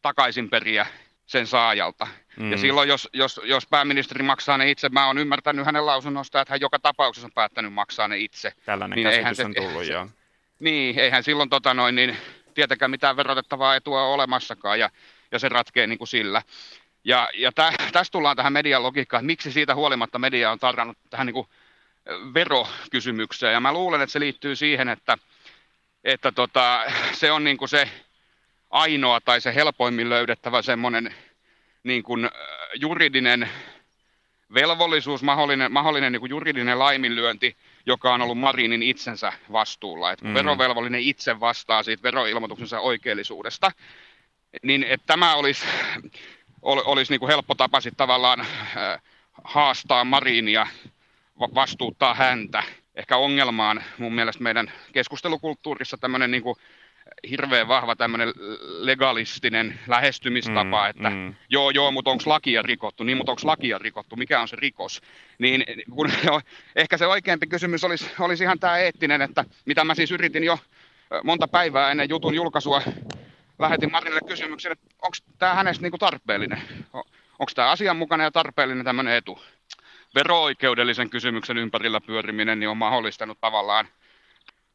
[0.05, 0.85] takaisin periä
[1.25, 2.07] sen saajalta.
[2.39, 2.51] Mm.
[2.51, 6.53] Ja silloin, jos, jos, jos pääministeri maksaa ne itse, mä oon ymmärtänyt hänen lausunnosta, että
[6.53, 8.53] hän joka tapauksessa on päättänyt maksaa ne itse.
[8.65, 10.07] Tällainen niin käsitys on tullut, joo.
[10.59, 12.17] Niin, eihän silloin tota noin, niin,
[12.53, 14.89] tietenkään mitään verotettavaa etua ole olemassakaan ja,
[15.31, 16.41] ja se ratkee niin kuin sillä.
[17.03, 20.97] Ja, ja tä, tästä tullaan tähän median logiikkaan, että miksi siitä huolimatta media on tarrannut
[21.09, 21.47] tähän niin kuin
[22.33, 23.53] verokysymykseen.
[23.53, 25.17] Ja mä luulen, että se liittyy siihen, että,
[26.03, 27.89] että tota, se on niin kuin se
[28.69, 31.15] ainoa tai se helpoimmin löydettävä semmoinen
[31.83, 32.29] niin kuin
[32.75, 33.49] juridinen
[34.53, 40.11] velvollisuus, mahdollinen, mahdollinen niin kuin juridinen laiminlyönti, joka on ollut Marinin itsensä vastuulla.
[40.11, 40.35] Että kun mm.
[40.35, 43.71] verovelvollinen itse vastaa siitä veroilmoituksensa oikeellisuudesta,
[44.63, 45.65] niin että tämä olisi,
[46.61, 49.01] olisi niin kuin helppo tapa sitten tavallaan äh,
[49.43, 50.67] haastaa Marinia,
[51.39, 52.63] vastuuttaa häntä.
[52.95, 56.55] Ehkä ongelmaan mun mielestä meidän keskustelukulttuurissa tämmöinen niin kuin
[57.29, 58.33] hirveän vahva tämmöinen
[58.79, 61.35] legalistinen lähestymistapa, mm, että mm.
[61.49, 65.01] joo, joo, mutta onko lakia rikottu, niin, mutta onko lakia rikottu, mikä on se rikos.
[65.39, 66.41] Niin kun, jo,
[66.75, 70.59] ehkä se oikeampi kysymys olisi, olisi ihan tämä eettinen, että mitä mä siis yritin jo
[71.23, 72.81] monta päivää ennen jutun julkaisua,
[73.59, 76.61] lähetin Marinille kysymyksen, että onko tämä hänestä niinku tarpeellinen,
[77.39, 79.39] onko tämä asianmukainen ja tarpeellinen tämmöinen etu.
[80.15, 83.87] Vero-oikeudellisen kysymyksen ympärillä pyöriminen niin on mahdollistanut tavallaan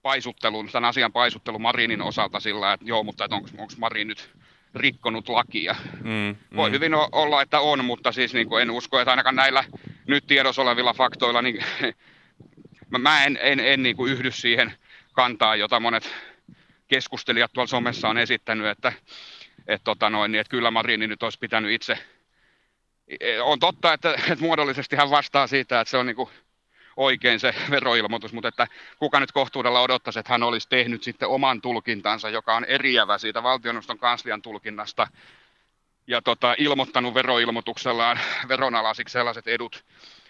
[0.02, 4.30] paisuttelun, tämän asian paisuttelu Marinin osalta sillä, että joo, mutta onko Marin nyt
[4.74, 5.76] rikkonut lakia.
[6.02, 6.56] Mm, mm.
[6.56, 9.64] Voi hyvin olla, että on, mutta siis niin kuin en usko, että ainakaan näillä
[10.06, 11.64] nyt tiedossa olevilla faktoilla, niin
[12.98, 14.72] mä- en, en, en niin kuin yhdy siihen
[15.12, 16.14] kantaan, jota monet
[16.88, 18.92] keskustelijat tuolla somessa on esittänyt, että,
[19.66, 21.98] että, tota noin, niin, että kyllä Marini nyt olisi pitänyt itse.
[23.42, 26.28] On totta, että, että muodollisesti hän vastaa siitä, että se on niin kuin
[26.96, 28.66] oikein se veroilmoitus, mutta että
[28.98, 33.42] kuka nyt kohtuudella odottaisi, että hän olisi tehnyt sitten oman tulkintansa, joka on eriävä siitä
[33.42, 35.07] valtioneuvoston kanslian tulkinnasta,
[36.07, 39.85] ja tota, ilmoittanut veroilmoituksellaan veronalaisiksi sellaiset edut,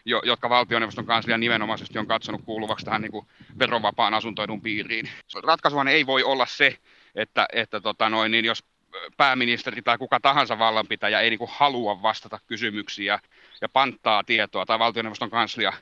[0.04, 3.26] jo, jotka valtioneuvoston kanslia nimenomaisesti on katsonut kuuluvaksi tähän niin kuin
[3.58, 5.10] verovapaan asuntoedun piiriin.
[5.42, 6.76] Ratkaisuhan ei voi olla se,
[7.14, 8.64] että, että tota noin, niin jos
[9.16, 13.18] pääministeri tai kuka tahansa vallanpitäjä ei niin kuin halua vastata kysymyksiin ja,
[13.60, 15.72] ja panttaa tietoa tai valtioneuvoston kanslia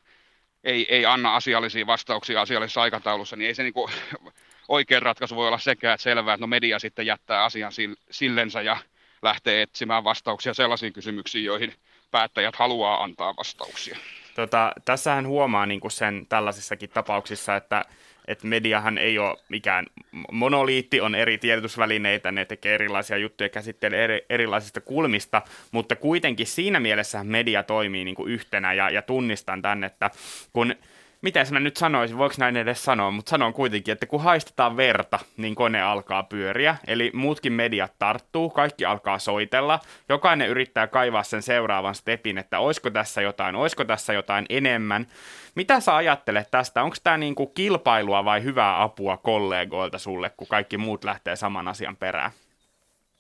[0.65, 3.93] ei, ei anna asiallisia vastauksia asiallisessa aikataulussa, niin ei se niin kuin,
[4.69, 7.73] oikein ratkaisu voi olla sekään, että selvää, että no media sitten jättää asian
[8.11, 8.77] sillensä ja
[9.23, 11.75] lähtee etsimään vastauksia sellaisiin kysymyksiin, joihin
[12.11, 13.97] päättäjät haluaa antaa vastauksia.
[14.35, 17.85] Tota, tässähän huomaa niin kuin sen tällaisissakin tapauksissa, että,
[18.29, 19.87] että mediahan ei ole mikään
[20.33, 26.81] monoliitti, on eri tiedotusvälineitä, ne tekee erilaisia juttuja, käsittelee eri, erilaisista kulmista, mutta kuitenkin siinä
[26.81, 30.11] mielessä media toimii niin kuin yhtenä ja, ja tunnistan tämän, että
[30.53, 30.75] kun
[31.23, 35.19] miten mä nyt sanoisin, voiko näin edes sanoa, mutta sanon kuitenkin, että kun haistetaan verta,
[35.37, 41.43] niin kone alkaa pyöriä, eli muutkin mediat tarttuu, kaikki alkaa soitella, jokainen yrittää kaivaa sen
[41.43, 45.07] seuraavan stepin, että olisiko tässä jotain, olisiko tässä jotain enemmän.
[45.55, 46.83] Mitä sä ajattelet tästä?
[46.83, 51.97] Onko tämä niinku kilpailua vai hyvää apua kollegoilta sulle, kun kaikki muut lähtee saman asian
[51.97, 52.31] perään?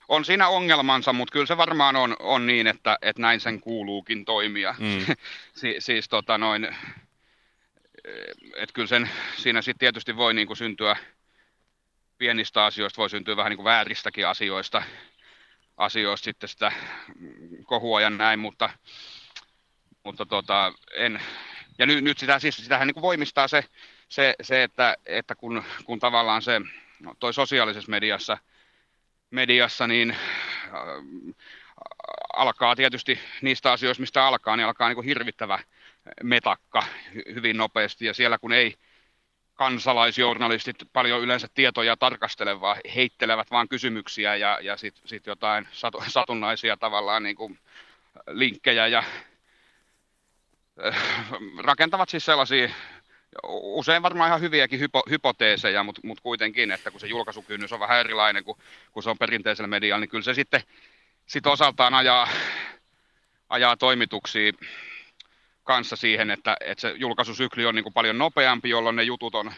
[0.08, 4.24] on siinä ongelmansa, mutta kyllä se varmaan on, on niin, että, että näin sen kuuluukin
[4.24, 4.74] toimia.
[4.78, 5.14] Mm.
[5.60, 6.68] si, siis tota noin,
[8.56, 10.96] että kyllä sen, siinä sitten tietysti voi niin kuin syntyä
[12.18, 14.82] pienistä asioista, voi syntyä vähän niin kuin vääristäkin asioista,
[15.76, 16.72] asioista sitten sitä
[17.64, 18.70] kohua ja näin, mutta,
[20.04, 21.22] mutta tota, en,
[21.78, 23.64] ja nyt, nyt sitä, siis, sitähän niin kuin voimistaa se,
[24.08, 26.60] se, se että, että kun, kun tavallaan se,
[27.00, 28.38] no toi sosiaalisessa mediassa,
[29.30, 30.18] mediassa niin äh,
[32.36, 35.58] alkaa tietysti niistä asioista, mistä alkaa, niin alkaa niin kuin hirvittävä
[36.22, 36.84] metakka
[37.34, 38.06] hyvin nopeasti.
[38.06, 38.74] Ja siellä kun ei
[39.54, 46.04] kansalaisjournalistit paljon yleensä tietoja tarkastele, vaan heittelevät vaan kysymyksiä ja, ja sitten sit jotain satu,
[46.08, 47.58] satunnaisia tavallaan niin kuin
[48.26, 49.04] linkkejä ja
[50.86, 50.96] äh,
[51.58, 52.70] rakentavat siis sellaisia
[53.46, 58.00] usein varmaan ihan hyviäkin hypo, hypoteeseja, mutta, mutta kuitenkin, että kun se julkaisukynnys on vähän
[58.00, 58.58] erilainen kuin,
[58.92, 60.62] kuin se on perinteisellä medialla, niin kyllä se sitten
[61.26, 62.28] sit osaltaan ajaa,
[63.48, 64.52] ajaa toimituksia
[65.68, 69.52] kanssa siihen, että, että se julkaisusykli on niin kuin paljon nopeampi, jolloin ne jutut on,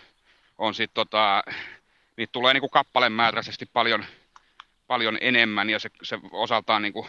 [0.59, 1.43] on sit tota,
[2.17, 4.05] niitä tulee niin kuin kappalemääräisesti paljon,
[4.87, 7.07] paljon enemmän ja se, se osaltaan niin kuin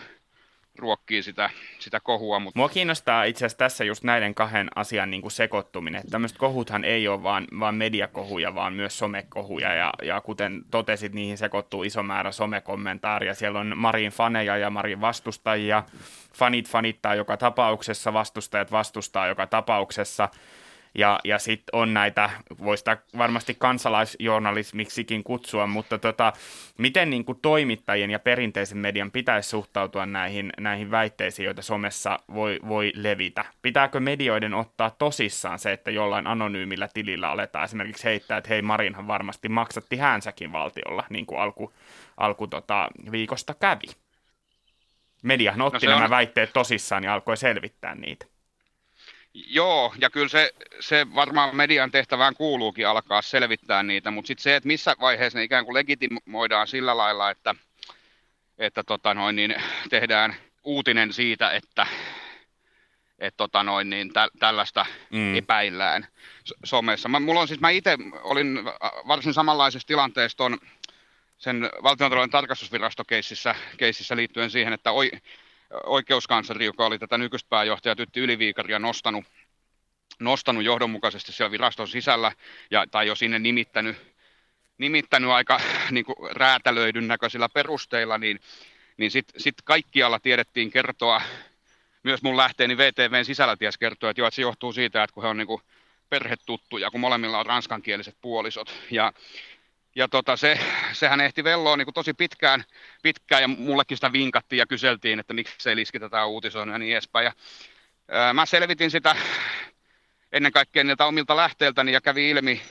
[0.77, 2.39] ruokkii sitä, sitä kohua.
[2.39, 2.59] Mutta...
[2.59, 6.03] Mua kiinnostaa itse asiassa tässä just näiden kahden asian niin kuin sekoittuminen.
[6.09, 9.73] Tämmöiset kohuthan ei ole vaan, vaan mediakohuja, vaan myös somekohuja.
[9.73, 13.33] Ja, ja kuten totesit, niihin sekoittuu iso määrä somekommentaaria.
[13.33, 15.83] Siellä on Marin faneja ja Marin vastustajia.
[16.33, 20.29] Fanit fanittaa joka tapauksessa, vastustajat vastustaa joka tapauksessa.
[20.95, 22.29] Ja, ja sitten on näitä,
[22.63, 22.83] voisi
[23.17, 26.33] varmasti kansalaisjournalismiksikin kutsua, mutta tota,
[26.77, 32.59] miten niin kuin toimittajien ja perinteisen median pitäisi suhtautua näihin, näihin väitteisiin, joita somessa voi,
[32.67, 33.45] voi levitä?
[33.61, 39.07] Pitääkö medioiden ottaa tosissaan se, että jollain anonyymillä tilillä aletaan esimerkiksi heittää, että hei Marinhan
[39.07, 41.73] varmasti maksatti häänsäkin valtiolla, niin kuin alku,
[42.17, 43.87] alku tota, viikosta kävi?
[45.23, 46.09] Mediahan otti no nämä on...
[46.09, 48.30] väitteet tosissaan ja alkoi selvittää niitä.
[49.33, 54.55] Joo, ja kyllä se, se varmaan median tehtävään kuuluukin alkaa selvittää niitä, mutta sitten se,
[54.55, 57.55] että missä vaiheessa ne ikään kuin legitimoidaan sillä lailla, että,
[58.57, 59.55] että tota noin, niin
[59.89, 61.87] tehdään uutinen siitä, että
[63.19, 65.35] että tota noin, niin tä, tällaista mm.
[65.35, 66.07] epäillään
[66.63, 67.09] somessa.
[67.09, 68.59] Mä, mulla on siis, mä itse olin
[69.07, 70.57] varsin samanlaisessa tilanteessa ton,
[71.37, 75.11] sen valtiontalouden tarkastusvirastokeississä keississä liittyen siihen, että oi,
[75.85, 79.25] oikeuskansleri, joka oli tätä nykyistä pääjohtajaa Tytti Yliviikaria nostanut,
[80.19, 82.31] nostanut johdonmukaisesti siellä viraston sisällä,
[82.71, 83.97] ja, tai jo sinne nimittänyt,
[84.77, 85.59] nimittänyt aika
[85.91, 88.39] niin kuin räätälöidyn näköisillä perusteilla, niin,
[88.97, 91.21] niin sitten sit kaikkialla tiedettiin kertoa,
[92.03, 95.23] myös mun lähteeni VTVn sisällä ties kertoa, että, jo, että se johtuu siitä, että kun
[95.23, 95.61] he on niin kuin
[96.09, 98.73] perhetuttuja, kun molemmilla on ranskankieliset puolisot.
[98.91, 99.13] Ja
[99.95, 100.59] ja tota, se,
[100.93, 102.63] sehän ehti velloa niin tosi pitkään,
[103.03, 106.93] pitkään, ja mullekin sitä vinkattiin ja kyseltiin, että miksi ei liski tätä uutisoinnin ja niin
[106.93, 107.25] edespäin.
[107.25, 107.33] Ja,
[108.07, 109.15] ää, mä selvitin sitä
[110.31, 112.61] ennen kaikkea niiltä omilta lähteiltäni ja kävi ilmi,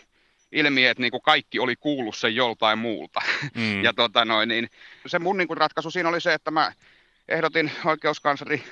[0.52, 3.20] ilmi, että niin kuin kaikki oli kuullut sen joltain muulta.
[3.54, 3.83] Mm.
[3.85, 4.70] ja tota noin, niin,
[5.06, 6.72] se mun niin kuin ratkaisu siinä oli se, että mä
[7.28, 8.64] ehdotin oikeuskansleri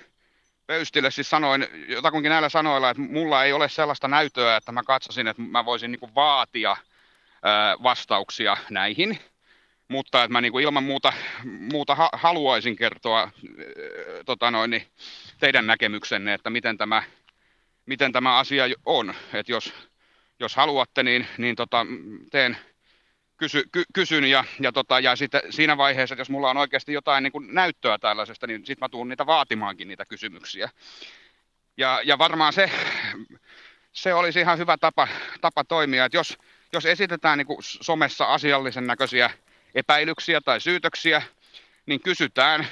[0.66, 5.28] Pöystille, siis sanoin jotakunkin näillä sanoilla, että mulla ei ole sellaista näytöä, että mä katsoisin,
[5.28, 6.76] että mä voisin niin kuin vaatia
[7.82, 9.18] vastauksia näihin,
[9.88, 11.12] mutta että mä niin kuin ilman muuta,
[11.44, 13.30] muuta ha- haluaisin kertoa
[14.26, 14.86] tota noin, niin
[15.40, 17.02] teidän näkemyksenne, että miten tämä,
[17.86, 19.14] miten tämä asia on.
[19.32, 19.74] Että jos,
[20.40, 21.86] jos haluatte, niin, niin tota,
[22.30, 22.56] teen,
[23.36, 26.92] kysy, ky, kysyn ja, ja, tota, ja sitten siinä vaiheessa, että jos mulla on oikeasti
[26.92, 30.70] jotain niin kuin näyttöä tällaisesta, niin sitten mä tuun niitä vaatimaankin niitä kysymyksiä.
[31.76, 32.70] Ja, ja varmaan se,
[33.92, 35.08] se olisi ihan hyvä tapa,
[35.40, 36.38] tapa toimia, että jos,
[36.72, 39.30] jos esitetään niin kuin somessa asiallisen näköisiä
[39.74, 41.22] epäilyksiä tai syytöksiä,
[41.86, 42.66] niin kysytään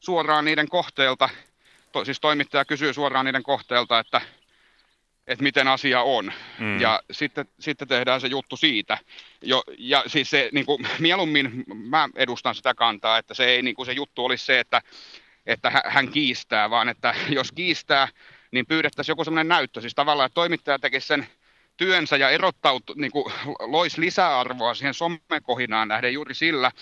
[0.00, 1.28] suoraan niiden kohteelta,
[1.92, 4.20] to, siis toimittaja kysyy suoraan niiden kohteelta, että
[5.26, 6.32] että miten asia on.
[6.58, 6.80] Mm.
[6.80, 8.98] Ja sitten, sitten tehdään se juttu siitä.
[9.42, 13.74] Jo, ja siis se, niin kuin, mieluummin mä edustan sitä kantaa, että se, ei, niin
[13.74, 14.82] kuin se juttu olisi se, että,
[15.46, 18.08] että hän kiistää, vaan että jos kiistää,
[18.50, 19.80] niin pyydettäisiin joku sellainen näyttö.
[19.80, 21.26] Siis tavallaan, että toimittaja tekisi sen
[21.80, 26.72] työnsä ja erottautu, niin kuin, loisi lisäarvoa siihen somekohinaan nähden juuri sillä,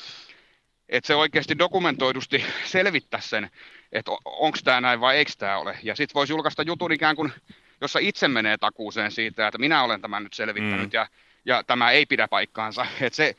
[0.88, 3.50] että se oikeasti dokumentoidusti selvittää sen,
[3.92, 5.78] että onko tämä näin vai eikö tämä ole.
[5.82, 7.32] Ja sitten voisi julkaista jutun ikään kuin
[7.80, 10.96] jossa itse menee takuuseen siitä, että minä olen tämän nyt selvittänyt mm.
[10.96, 11.06] ja,
[11.44, 12.86] ja tämä ei pidä paikkaansa.
[13.00, 13.36] Et se,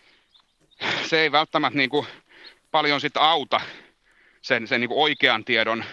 [1.05, 2.07] se ei välttämättä niin kuin
[2.71, 3.61] paljon sit auta
[4.41, 5.83] sen, sen niin kuin oikean tiedon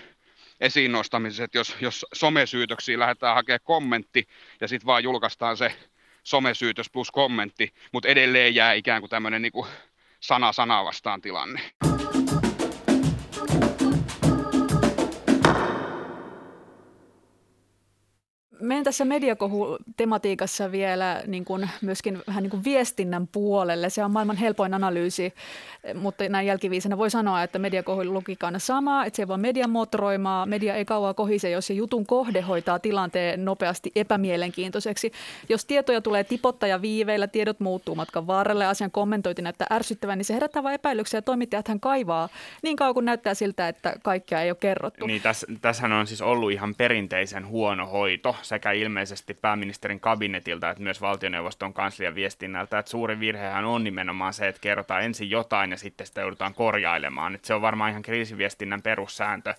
[0.60, 4.28] esiin nostamisessa, että jos, jos somesyytöksiin lähdetään hakemaan kommentti
[4.60, 5.76] ja sitten vaan julkaistaan se
[6.22, 9.52] somesyytös plus kommentti, mutta edelleen jää ikään kuin tämmöinen niin
[10.20, 11.60] sana sanaa vastaan tilanne.
[18.66, 23.90] Menen tässä mediakohu-tematiikassa vielä niin kuin myöskin vähän niin kuin viestinnän puolelle.
[23.90, 25.34] Se on maailman helpoin analyysi,
[25.94, 30.46] mutta näin jälkiviisenä voi sanoa, että mediakohun logiikka on sama, että se voi median mootoroimaa.
[30.46, 35.12] Media ei kauan kohise, jos se jutun kohde hoitaa tilanteen nopeasti epämielenkiintoiseksi.
[35.48, 40.24] Jos tietoja tulee tipotta ja viiveillä, tiedot muuttuu matkan varrelle, asian kommentoitiin näyttää ärsyttävän, niin
[40.24, 42.28] se herättää vain epäilyksiä ja toimittajat hän kaivaa
[42.62, 45.06] niin kauan kuin näyttää siltä, että kaikkea ei ole kerrottu.
[45.06, 50.82] Niin, tässä, tässähän on siis ollut ihan perinteisen huono hoito sekä ilmeisesti pääministerin kabinetilta että
[50.82, 55.76] myös valtioneuvoston kanslian viestinnältä, että suuri virhehän on nimenomaan se, että kerrotaan ensin jotain ja
[55.76, 57.34] sitten sitä joudutaan korjailemaan.
[57.34, 59.54] Että se on varmaan ihan kriisiviestinnän perussääntö,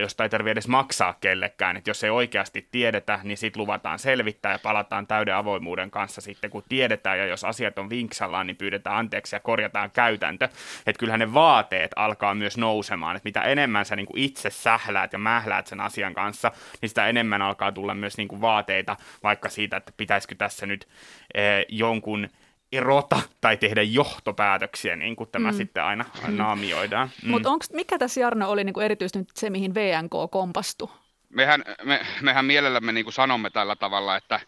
[0.00, 1.76] josta ei tarvitse edes maksaa kellekään.
[1.76, 6.50] Että jos ei oikeasti tiedetä, niin sitten luvataan selvittää ja palataan täyden avoimuuden kanssa sitten,
[6.50, 10.44] kun tiedetään ja jos asiat on vinksallaan, niin pyydetään anteeksi ja korjataan käytäntö.
[10.86, 15.18] Että kyllähän ne vaateet alkaa myös nousemaan, että mitä enemmän sä niin itse sähläät ja
[15.18, 19.76] mähläät sen asian kanssa, niin sitä enemmän alkaa tulla myös niin kuin vaateita vaikka siitä,
[19.76, 20.88] että pitäisikö tässä nyt
[21.34, 22.28] eh, jonkun
[22.72, 25.56] erota tai tehdä johtopäätöksiä, niin kuin tämä mm.
[25.56, 27.10] sitten aina naamioidaan.
[27.22, 27.30] Mm.
[27.30, 30.88] Mutta mikä tässä Jarno oli niin kuin erityisesti nyt se, mihin VNK kompastui?
[31.28, 34.40] Mehän, me, mehän mielellämme niin kuin sanomme tällä tavalla, että,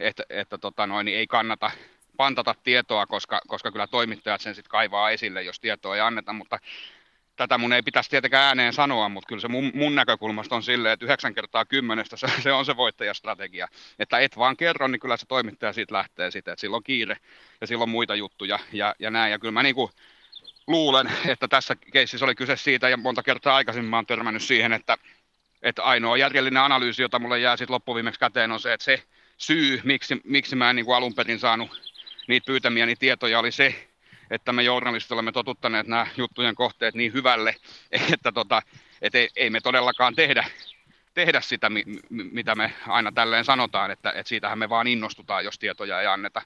[0.00, 1.70] että, että tota noin, niin ei kannata
[2.16, 6.58] pantata tietoa, koska, koska kyllä toimittajat sen sitten kaivaa esille, jos tietoa ei anneta, mutta
[7.36, 10.92] tätä mun ei pitäisi tietenkään ääneen sanoa, mutta kyllä se mun, mun näkökulmasta on silleen,
[10.92, 13.68] että yhdeksän kertaa kymmenestä se, se on se voittajastrategia.
[13.98, 17.16] Että et vaan kerro, niin kyllä se toimittaja siitä lähtee sitten, että silloin kiire
[17.60, 19.32] ja silloin muita juttuja ja, ja näin.
[19.32, 19.90] Ja kyllä mä niinku
[20.66, 24.72] luulen, että tässä keississä oli kyse siitä, ja monta kertaa aikaisemmin mä oon törmännyt siihen,
[24.72, 24.96] että,
[25.62, 29.02] että ainoa järjellinen analyysi, jota mulle jää sitten loppuviimeksi käteen, on se, että se
[29.36, 31.92] syy, miksi, miksi mä en niin kuin alun perin saanut
[32.28, 33.88] niitä pyytämiäni tietoja, oli se,
[34.30, 37.56] että me journalistit olemme totuttaneet nämä juttujen kohteet niin hyvälle,
[38.12, 38.62] että, tota,
[39.02, 40.44] että ei, ei me todellakaan tehdä,
[41.14, 41.70] tehdä sitä,
[42.10, 46.42] mitä me aina tälleen sanotaan, että, että siitähän me vaan innostutaan, jos tietoja ei anneta.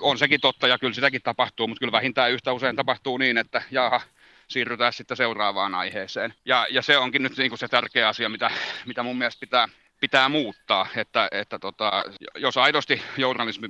[0.00, 3.62] On sekin totta ja kyllä sitäkin tapahtuu, mutta kyllä vähintään yhtä usein tapahtuu niin, että
[3.70, 4.00] jaha,
[4.48, 6.34] siirrytään sitten seuraavaan aiheeseen.
[6.44, 8.50] Ja, ja se onkin nyt niin kuin se tärkeä asia, mitä,
[8.86, 9.68] mitä mun mielestä pitää,
[10.00, 13.68] pitää muuttaa, että, että tota, jos aidosti journalismi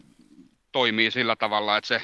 [0.72, 2.02] toimii sillä tavalla, että se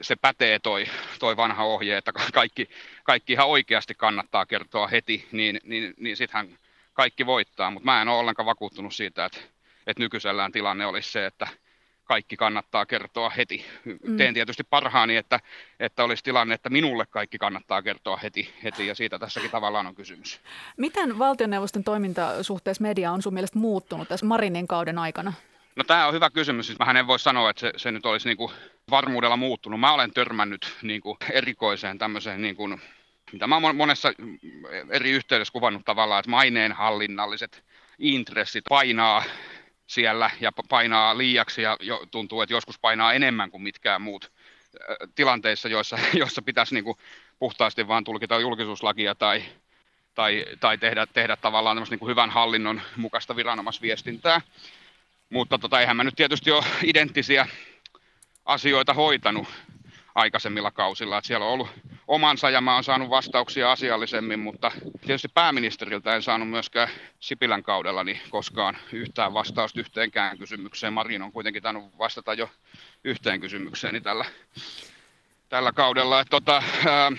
[0.00, 0.86] se pätee toi,
[1.18, 2.68] toi vanha ohje, että kaikki,
[3.04, 6.58] kaikki ihan oikeasti kannattaa kertoa heti, niin, niin, niin sittenhän
[6.92, 7.70] kaikki voittaa.
[7.70, 9.38] Mutta mä en ole ollenkaan vakuuttunut siitä, että,
[9.86, 11.48] että nykyisellään tilanne olisi se, että
[12.04, 13.64] kaikki kannattaa kertoa heti.
[13.84, 14.16] Mm.
[14.16, 15.40] Teen tietysti parhaani, että,
[15.80, 19.94] että olisi tilanne, että minulle kaikki kannattaa kertoa heti, heti ja siitä tässäkin tavallaan on
[19.94, 20.40] kysymys.
[20.76, 25.32] Miten valtioneuvoston toiminta suhteessa media on sun mielestä muuttunut tässä Marinin kauden aikana?
[25.76, 26.74] No tämä on hyvä kysymys.
[26.78, 28.52] Mä en voi sanoa, että se, se nyt olisi niin kuin
[28.90, 29.80] varmuudella muuttunut.
[29.80, 32.82] Mä olen törmännyt niin kuin erikoiseen tämmöiseen, niin kuin,
[33.32, 34.12] mitä mä olen monessa
[34.90, 37.64] eri yhteydessä kuvannut tavallaan, että maineen hallinnalliset
[37.98, 39.24] intressit painaa
[39.86, 44.32] siellä ja painaa liiaksi ja jo, tuntuu, että joskus painaa enemmän kuin mitkään muut
[45.14, 46.96] tilanteissa, joissa, joissa pitäisi niin kuin
[47.38, 49.42] puhtaasti vaan tulkita julkisuuslakia tai,
[50.14, 54.40] tai, tai tehdä, tehdä tavallaan niin kuin hyvän hallinnon mukaista viranomaisviestintää.
[55.30, 57.48] Mutta tota, eihän mä nyt tietysti ole identtisiä
[58.44, 59.48] asioita hoitanut
[60.14, 61.18] aikaisemmilla kausilla.
[61.18, 61.68] Että siellä on ollut
[62.08, 64.72] omansa ja mä oon saanut vastauksia asiallisemmin, mutta
[65.06, 66.88] tietysti pääministeriltä en saanut myöskään
[67.20, 70.92] Sipilän kaudella niin koskaan yhtään vastausta yhteenkään kysymykseen.
[70.92, 72.50] Marin on kuitenkin tainnut vastata jo
[73.04, 74.24] yhteen kysymykseeni tällä
[75.48, 76.20] tällä kaudella.
[76.20, 77.12] Että tota, ää...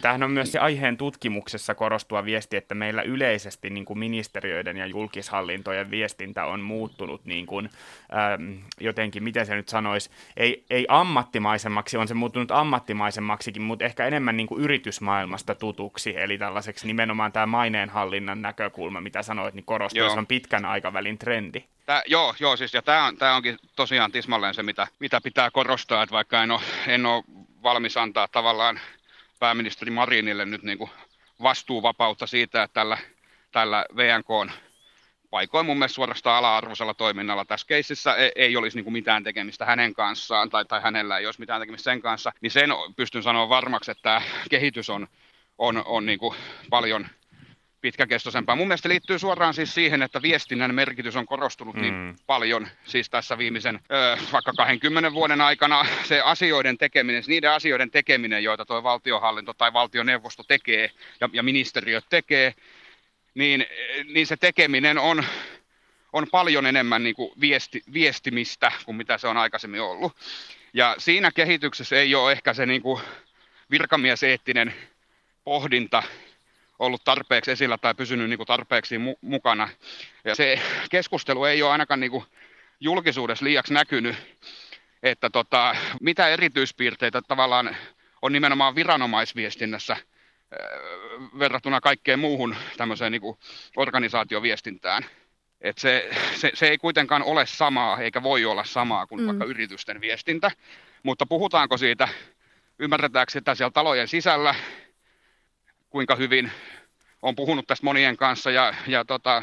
[0.00, 4.86] Tämähän on myös se aiheen tutkimuksessa korostuva viesti, että meillä yleisesti niin kuin ministeriöiden ja
[4.86, 7.70] julkishallintojen viestintä on muuttunut niin kuin,
[8.34, 14.06] äm, jotenkin, miten se nyt sanoisi, ei, ei ammattimaisemmaksi, on se muuttunut ammattimaisemmaksikin, mutta ehkä
[14.06, 20.10] enemmän niin kuin yritysmaailmasta tutuksi, eli tällaiseksi nimenomaan tämä maineenhallinnan näkökulma, mitä sanoit, niin korostuu,
[20.10, 21.64] se on pitkän aikavälin trendi.
[21.86, 25.50] Tää, joo, joo, siis ja tämä on, tää onkin tosiaan tismalleen se, mitä, mitä pitää
[25.50, 27.24] korostaa, että vaikka en ole, en ole
[27.62, 28.80] valmis antaa tavallaan
[29.38, 30.90] pääministeri Marinille nyt niin kuin
[31.42, 32.98] vastuuvapautta siitä, että tällä,
[33.52, 34.52] tällä VNK on
[35.30, 37.44] paikoin mun mielestä suorastaan ala-arvoisella toiminnalla.
[37.44, 41.26] Tässä keississä ei, ei olisi niin kuin mitään tekemistä hänen kanssaan, tai, tai hänellä ei
[41.26, 45.08] olisi mitään tekemistä sen kanssa, niin sen pystyn sanoa varmaksi, että tämä kehitys on,
[45.58, 46.34] on, on niin kuin
[46.70, 47.06] paljon–
[47.80, 48.56] pitkäkestoisempaa.
[48.56, 52.00] Mun mielestä liittyy suoraan siis siihen, että viestinnän merkitys on korostunut niin mm.
[52.00, 55.86] niin paljon siis tässä viimeisen ö, vaikka 20 vuoden aikana.
[56.04, 62.04] Se asioiden tekeminen, niiden asioiden tekeminen, joita tuo valtiohallinto tai valtioneuvosto tekee ja, ja ministeriöt
[62.10, 62.54] tekee,
[63.34, 63.66] niin,
[64.12, 65.24] niin se tekeminen on,
[66.12, 70.16] on paljon enemmän niin kuin viesti, viestimistä kuin mitä se on aikaisemmin ollut.
[70.74, 73.00] Ja siinä kehityksessä ei ole ehkä se niin kuin
[73.70, 74.74] virkamieseettinen
[75.44, 76.02] pohdinta
[76.80, 79.68] ollut tarpeeksi esillä tai pysynyt niin kuin tarpeeksi mu- mukana.
[80.24, 80.60] Ja se
[80.90, 82.24] keskustelu ei ole ainakaan niin kuin
[82.80, 84.16] julkisuudessa liiaksi näkynyt,
[85.02, 87.76] että tota, mitä erityispiirteitä tavallaan
[88.22, 90.00] on nimenomaan viranomaisviestinnässä äh,
[91.38, 93.38] verrattuna kaikkeen muuhun tämmöiseen niin kuin
[93.76, 95.02] organisaatioviestintään.
[95.60, 99.26] Et se, se, se ei kuitenkaan ole samaa, eikä voi olla samaa kuin mm.
[99.26, 100.50] vaikka yritysten viestintä,
[101.02, 102.08] mutta puhutaanko siitä,
[102.78, 104.54] ymmärretäänkö sitä siellä talojen sisällä,
[105.90, 106.50] kuinka hyvin
[107.22, 109.42] on puhunut tästä monien kanssa ja, ja tota,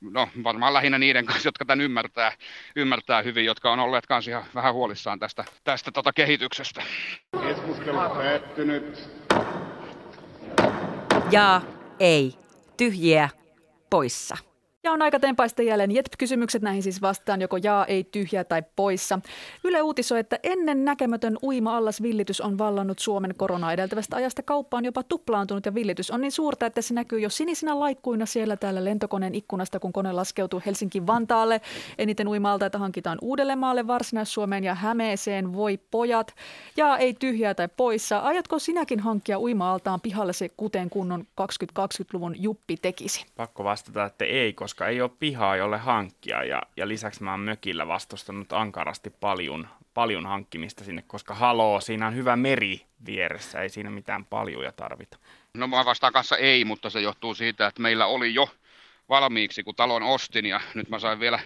[0.00, 2.32] no varmaan lähinnä niiden kanssa, jotka tämän ymmärtää,
[2.76, 6.82] ymmärtää hyvin, jotka on olleet kanssa ihan vähän huolissaan tästä, tästä tota kehityksestä.
[7.42, 9.08] Keskustelu päättynyt.
[11.30, 11.60] Ja
[12.00, 12.34] ei.
[12.76, 13.28] Tyhjiä
[13.90, 14.51] poissa.
[14.84, 19.20] Ja on aika tempaista jälleen JETP-kysymykset, näihin siis vastaan joko jaa, ei, tyhjä tai poissa.
[19.64, 24.42] Yle uutisoi, että ennen näkemätön uima-allas villitys on vallannut Suomen korona edeltävästä ajasta.
[24.42, 28.26] Kauppa on jopa tuplaantunut ja villitys on niin suurta, että se näkyy jo sinisinä laikkuina
[28.26, 31.60] siellä täällä lentokoneen ikkunasta, kun kone laskeutuu Helsinki-Vantaalle.
[31.98, 35.52] Eniten uimalta, että hankitaan Uudellemaalle, Varsinais-Suomeen ja Hämeeseen.
[35.52, 36.34] Voi pojat.
[36.76, 38.18] Ja ei tyhjää tai poissa.
[38.18, 43.26] Aiotko sinäkin hankkia uima-altaan pihalle se, kuten kunnon 2020-luvun juppi tekisi?
[43.36, 46.44] Pakko vastata, että ei, koska koska ei ole pihaa, jolle hankkia.
[46.44, 52.06] Ja, ja lisäksi mä oon mökillä vastustanut ankarasti paljon, paljon hankkimista sinne, koska haloo, siinä
[52.06, 55.18] on hyvä meri vieressä, ei siinä mitään paljuja tarvita.
[55.54, 58.48] No mä vastaan kanssa ei, mutta se johtuu siitä, että meillä oli jo
[59.08, 61.40] valmiiksi, kun talon ostin ja nyt mä sain vielä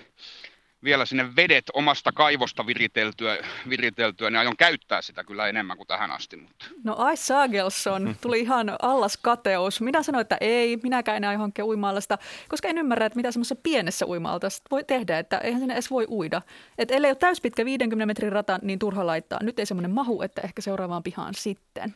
[0.85, 3.37] vielä sinne vedet omasta kaivosta viriteltyä,
[3.69, 6.37] viriteltyä niin aion käyttää sitä kyllä enemmän kuin tähän asti.
[6.37, 6.67] Mutta.
[6.85, 9.81] No Ai Sagelson, tuli ihan allas kateus.
[9.81, 12.19] Minä sanoin, että ei, minäkään enää hankkia uimaalasta,
[12.49, 16.07] koska en ymmärrä, että mitä semmoisessa pienessä uimaalta voi tehdä, että eihän sinne edes voi
[16.11, 16.43] uida.
[16.79, 19.43] Että ellei ole täyspitkä 50 metrin rata, niin turha laittaa.
[19.43, 21.95] Nyt ei semmoinen mahu, että ehkä seuraavaan pihaan sitten.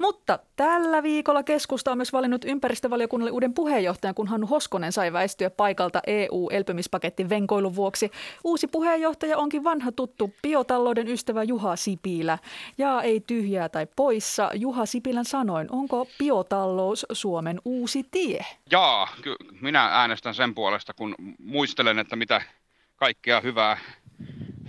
[0.00, 5.50] Mutta tällä viikolla keskusta on myös valinnut ympäristövaliokunnalle uuden puheenjohtajan, kun Hannu Hoskonen sai väistyä
[5.50, 8.10] paikalta EU-elpymispaketin venkoilun vuoksi.
[8.44, 12.38] Uusi puheenjohtaja onkin vanha tuttu biotalouden ystävä Juha Sipilä.
[12.78, 14.50] Ja ei tyhjää tai poissa.
[14.54, 18.46] Juha Sipilän sanoin, onko biotalous Suomen uusi tie?
[18.70, 22.42] Jaa, ky- minä äänestän sen puolesta, kun muistelen, että mitä
[22.96, 23.78] kaikkea hyvää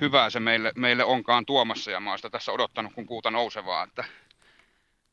[0.01, 3.83] hyvää se meille, meille onkaan tuomassa ja mä oon sitä tässä odottanut, kun kuuta nousevaa,
[3.83, 4.05] että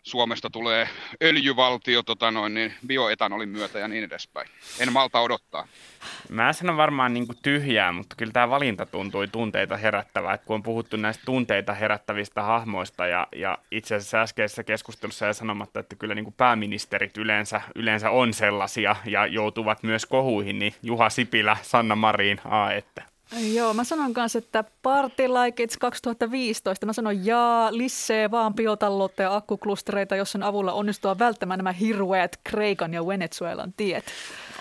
[0.02, 0.88] Suomesta tulee
[1.22, 4.48] öljyvaltio tota noin, niin bioetanolin myötä ja niin edespäin.
[4.80, 5.68] En malta odottaa.
[6.28, 10.38] Mä sanon varmaan niin kuin tyhjää, mutta kyllä tämä valinta tuntui tunteita herättävää.
[10.38, 15.80] Kun on puhuttu näistä tunteita herättävistä hahmoista ja, ja itse asiassa äskeisessä keskustelussa ja sanomatta,
[15.80, 21.10] että kyllä niin kuin pääministerit yleensä, yleensä on sellaisia ja joutuvat myös kohuihin, niin Juha
[21.10, 23.17] Sipilä, Sanna Marin, a että.
[23.36, 26.86] Joo, mä sanon kanssa, että Party Like It's 2015.
[26.86, 32.94] Mä sanon jaa, lissee vaan biotaloutta ja akkuklustereita, jossa avulla onnistua välttämään nämä hirveät Kreikan
[32.94, 34.04] ja Venezuelan tiet.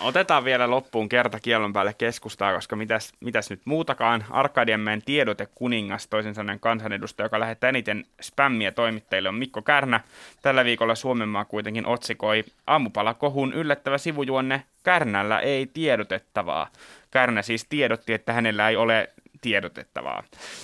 [0.00, 4.24] Otetaan vielä loppuun kerta kielon päälle keskustaa, koska mitäs, mitäs nyt muutakaan.
[4.30, 10.00] Arkadianmäen tiedote kuningas, toisin sanoen kansanedustaja, joka lähettää eniten spämmiä toimittajille, on Mikko Kärnä.
[10.42, 16.68] Tällä viikolla Suomenmaa kuitenkin otsikoi aamupalakohun yllättävä sivujuonne Kärnällä ei tiedotettavaa.
[17.10, 20.22] Kärnä siis tiedotti, että hänellä ei ole tiedotettavaa.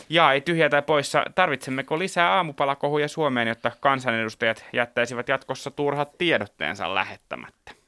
[0.08, 6.94] Ja ei tyhjä tai poissa, tarvitsemmeko lisää aamupalakohuja Suomeen, jotta kansanedustajat jättäisivät jatkossa turhat tiedotteensa
[6.94, 7.83] lähettämättä?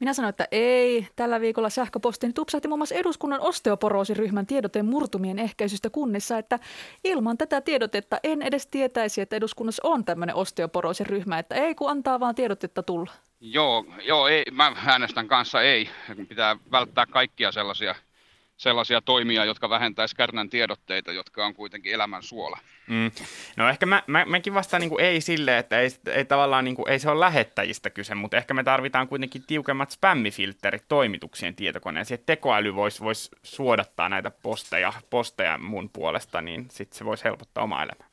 [0.00, 1.08] Minä sanoin, että ei.
[1.16, 6.58] Tällä viikolla sähköpostini tupsahti muun muassa eduskunnan osteoporoosiryhmän tiedoteen murtumien ehkäisystä kunnissa, että
[7.04, 12.20] ilman tätä tiedotetta en edes tietäisi, että eduskunnassa on tämmöinen osteoporoosiryhmä, että ei kun antaa
[12.20, 13.10] vaan tiedotetta tulla.
[13.40, 15.88] Joo, joo ei, mä äänestän kanssa ei.
[16.28, 17.94] Pitää välttää kaikkia sellaisia–
[18.58, 22.58] sellaisia toimia, jotka vähentäisi kärnän tiedotteita, jotka on kuitenkin elämän suola.
[22.86, 23.10] Mm.
[23.56, 26.76] No ehkä mä, mä, mäkin vastaan niin kuin ei sille, että ei, ei tavallaan niin
[26.76, 32.20] kuin, ei se ole lähettäjistä kyse, mutta ehkä me tarvitaan kuitenkin tiukemmat spämmifilterit toimituksien tietokoneeseen,
[32.26, 37.82] tekoäly voisi vois suodattaa näitä posteja, posteja mun puolesta, niin sitten se voisi helpottaa omaa
[37.82, 38.07] elämää.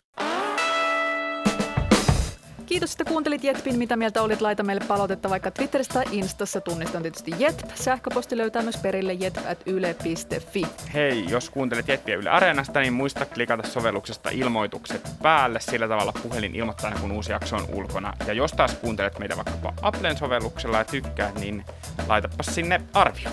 [2.65, 3.77] Kiitos, että kuuntelit Jetpin.
[3.77, 4.41] Mitä mieltä olit?
[4.41, 6.61] Laita meille palautetta vaikka Twitterissä tai Instassa.
[6.61, 7.69] Tunnistan tietysti Jetp.
[7.75, 10.67] Sähköposti löytää myös perille jetp.yle.fi.
[10.93, 15.59] Hei, jos kuuntelet Jetpiä Yle Areenasta, niin muista klikata sovelluksesta ilmoitukset päälle.
[15.59, 18.13] Sillä tavalla puhelin ilmoittaa kun uusi jakso on ulkona.
[18.27, 21.65] Ja jos taas kuuntelet meitä vaikkapa Applen sovelluksella ja tykkää, niin
[22.07, 23.29] laitapa sinne arvio.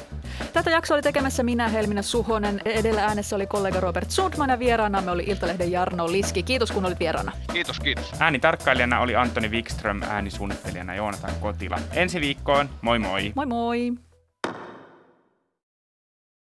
[0.53, 2.61] Tätä jaksoa oli tekemässä minä, Helmina Suhonen.
[2.65, 6.43] Edellä äänessä oli kollega Robert Sundman ja vieraana me oli Iltalehden Jarno Liski.
[6.43, 7.33] Kiitos kun olit vieraana.
[7.53, 8.13] Kiitos, kiitos.
[8.19, 11.79] Äänitarkkailijana oli Antoni Wikström, äänisuunnittelijana Joonatan Kotila.
[11.93, 13.33] Ensi viikkoon, moi moi!
[13.35, 13.93] Moi moi!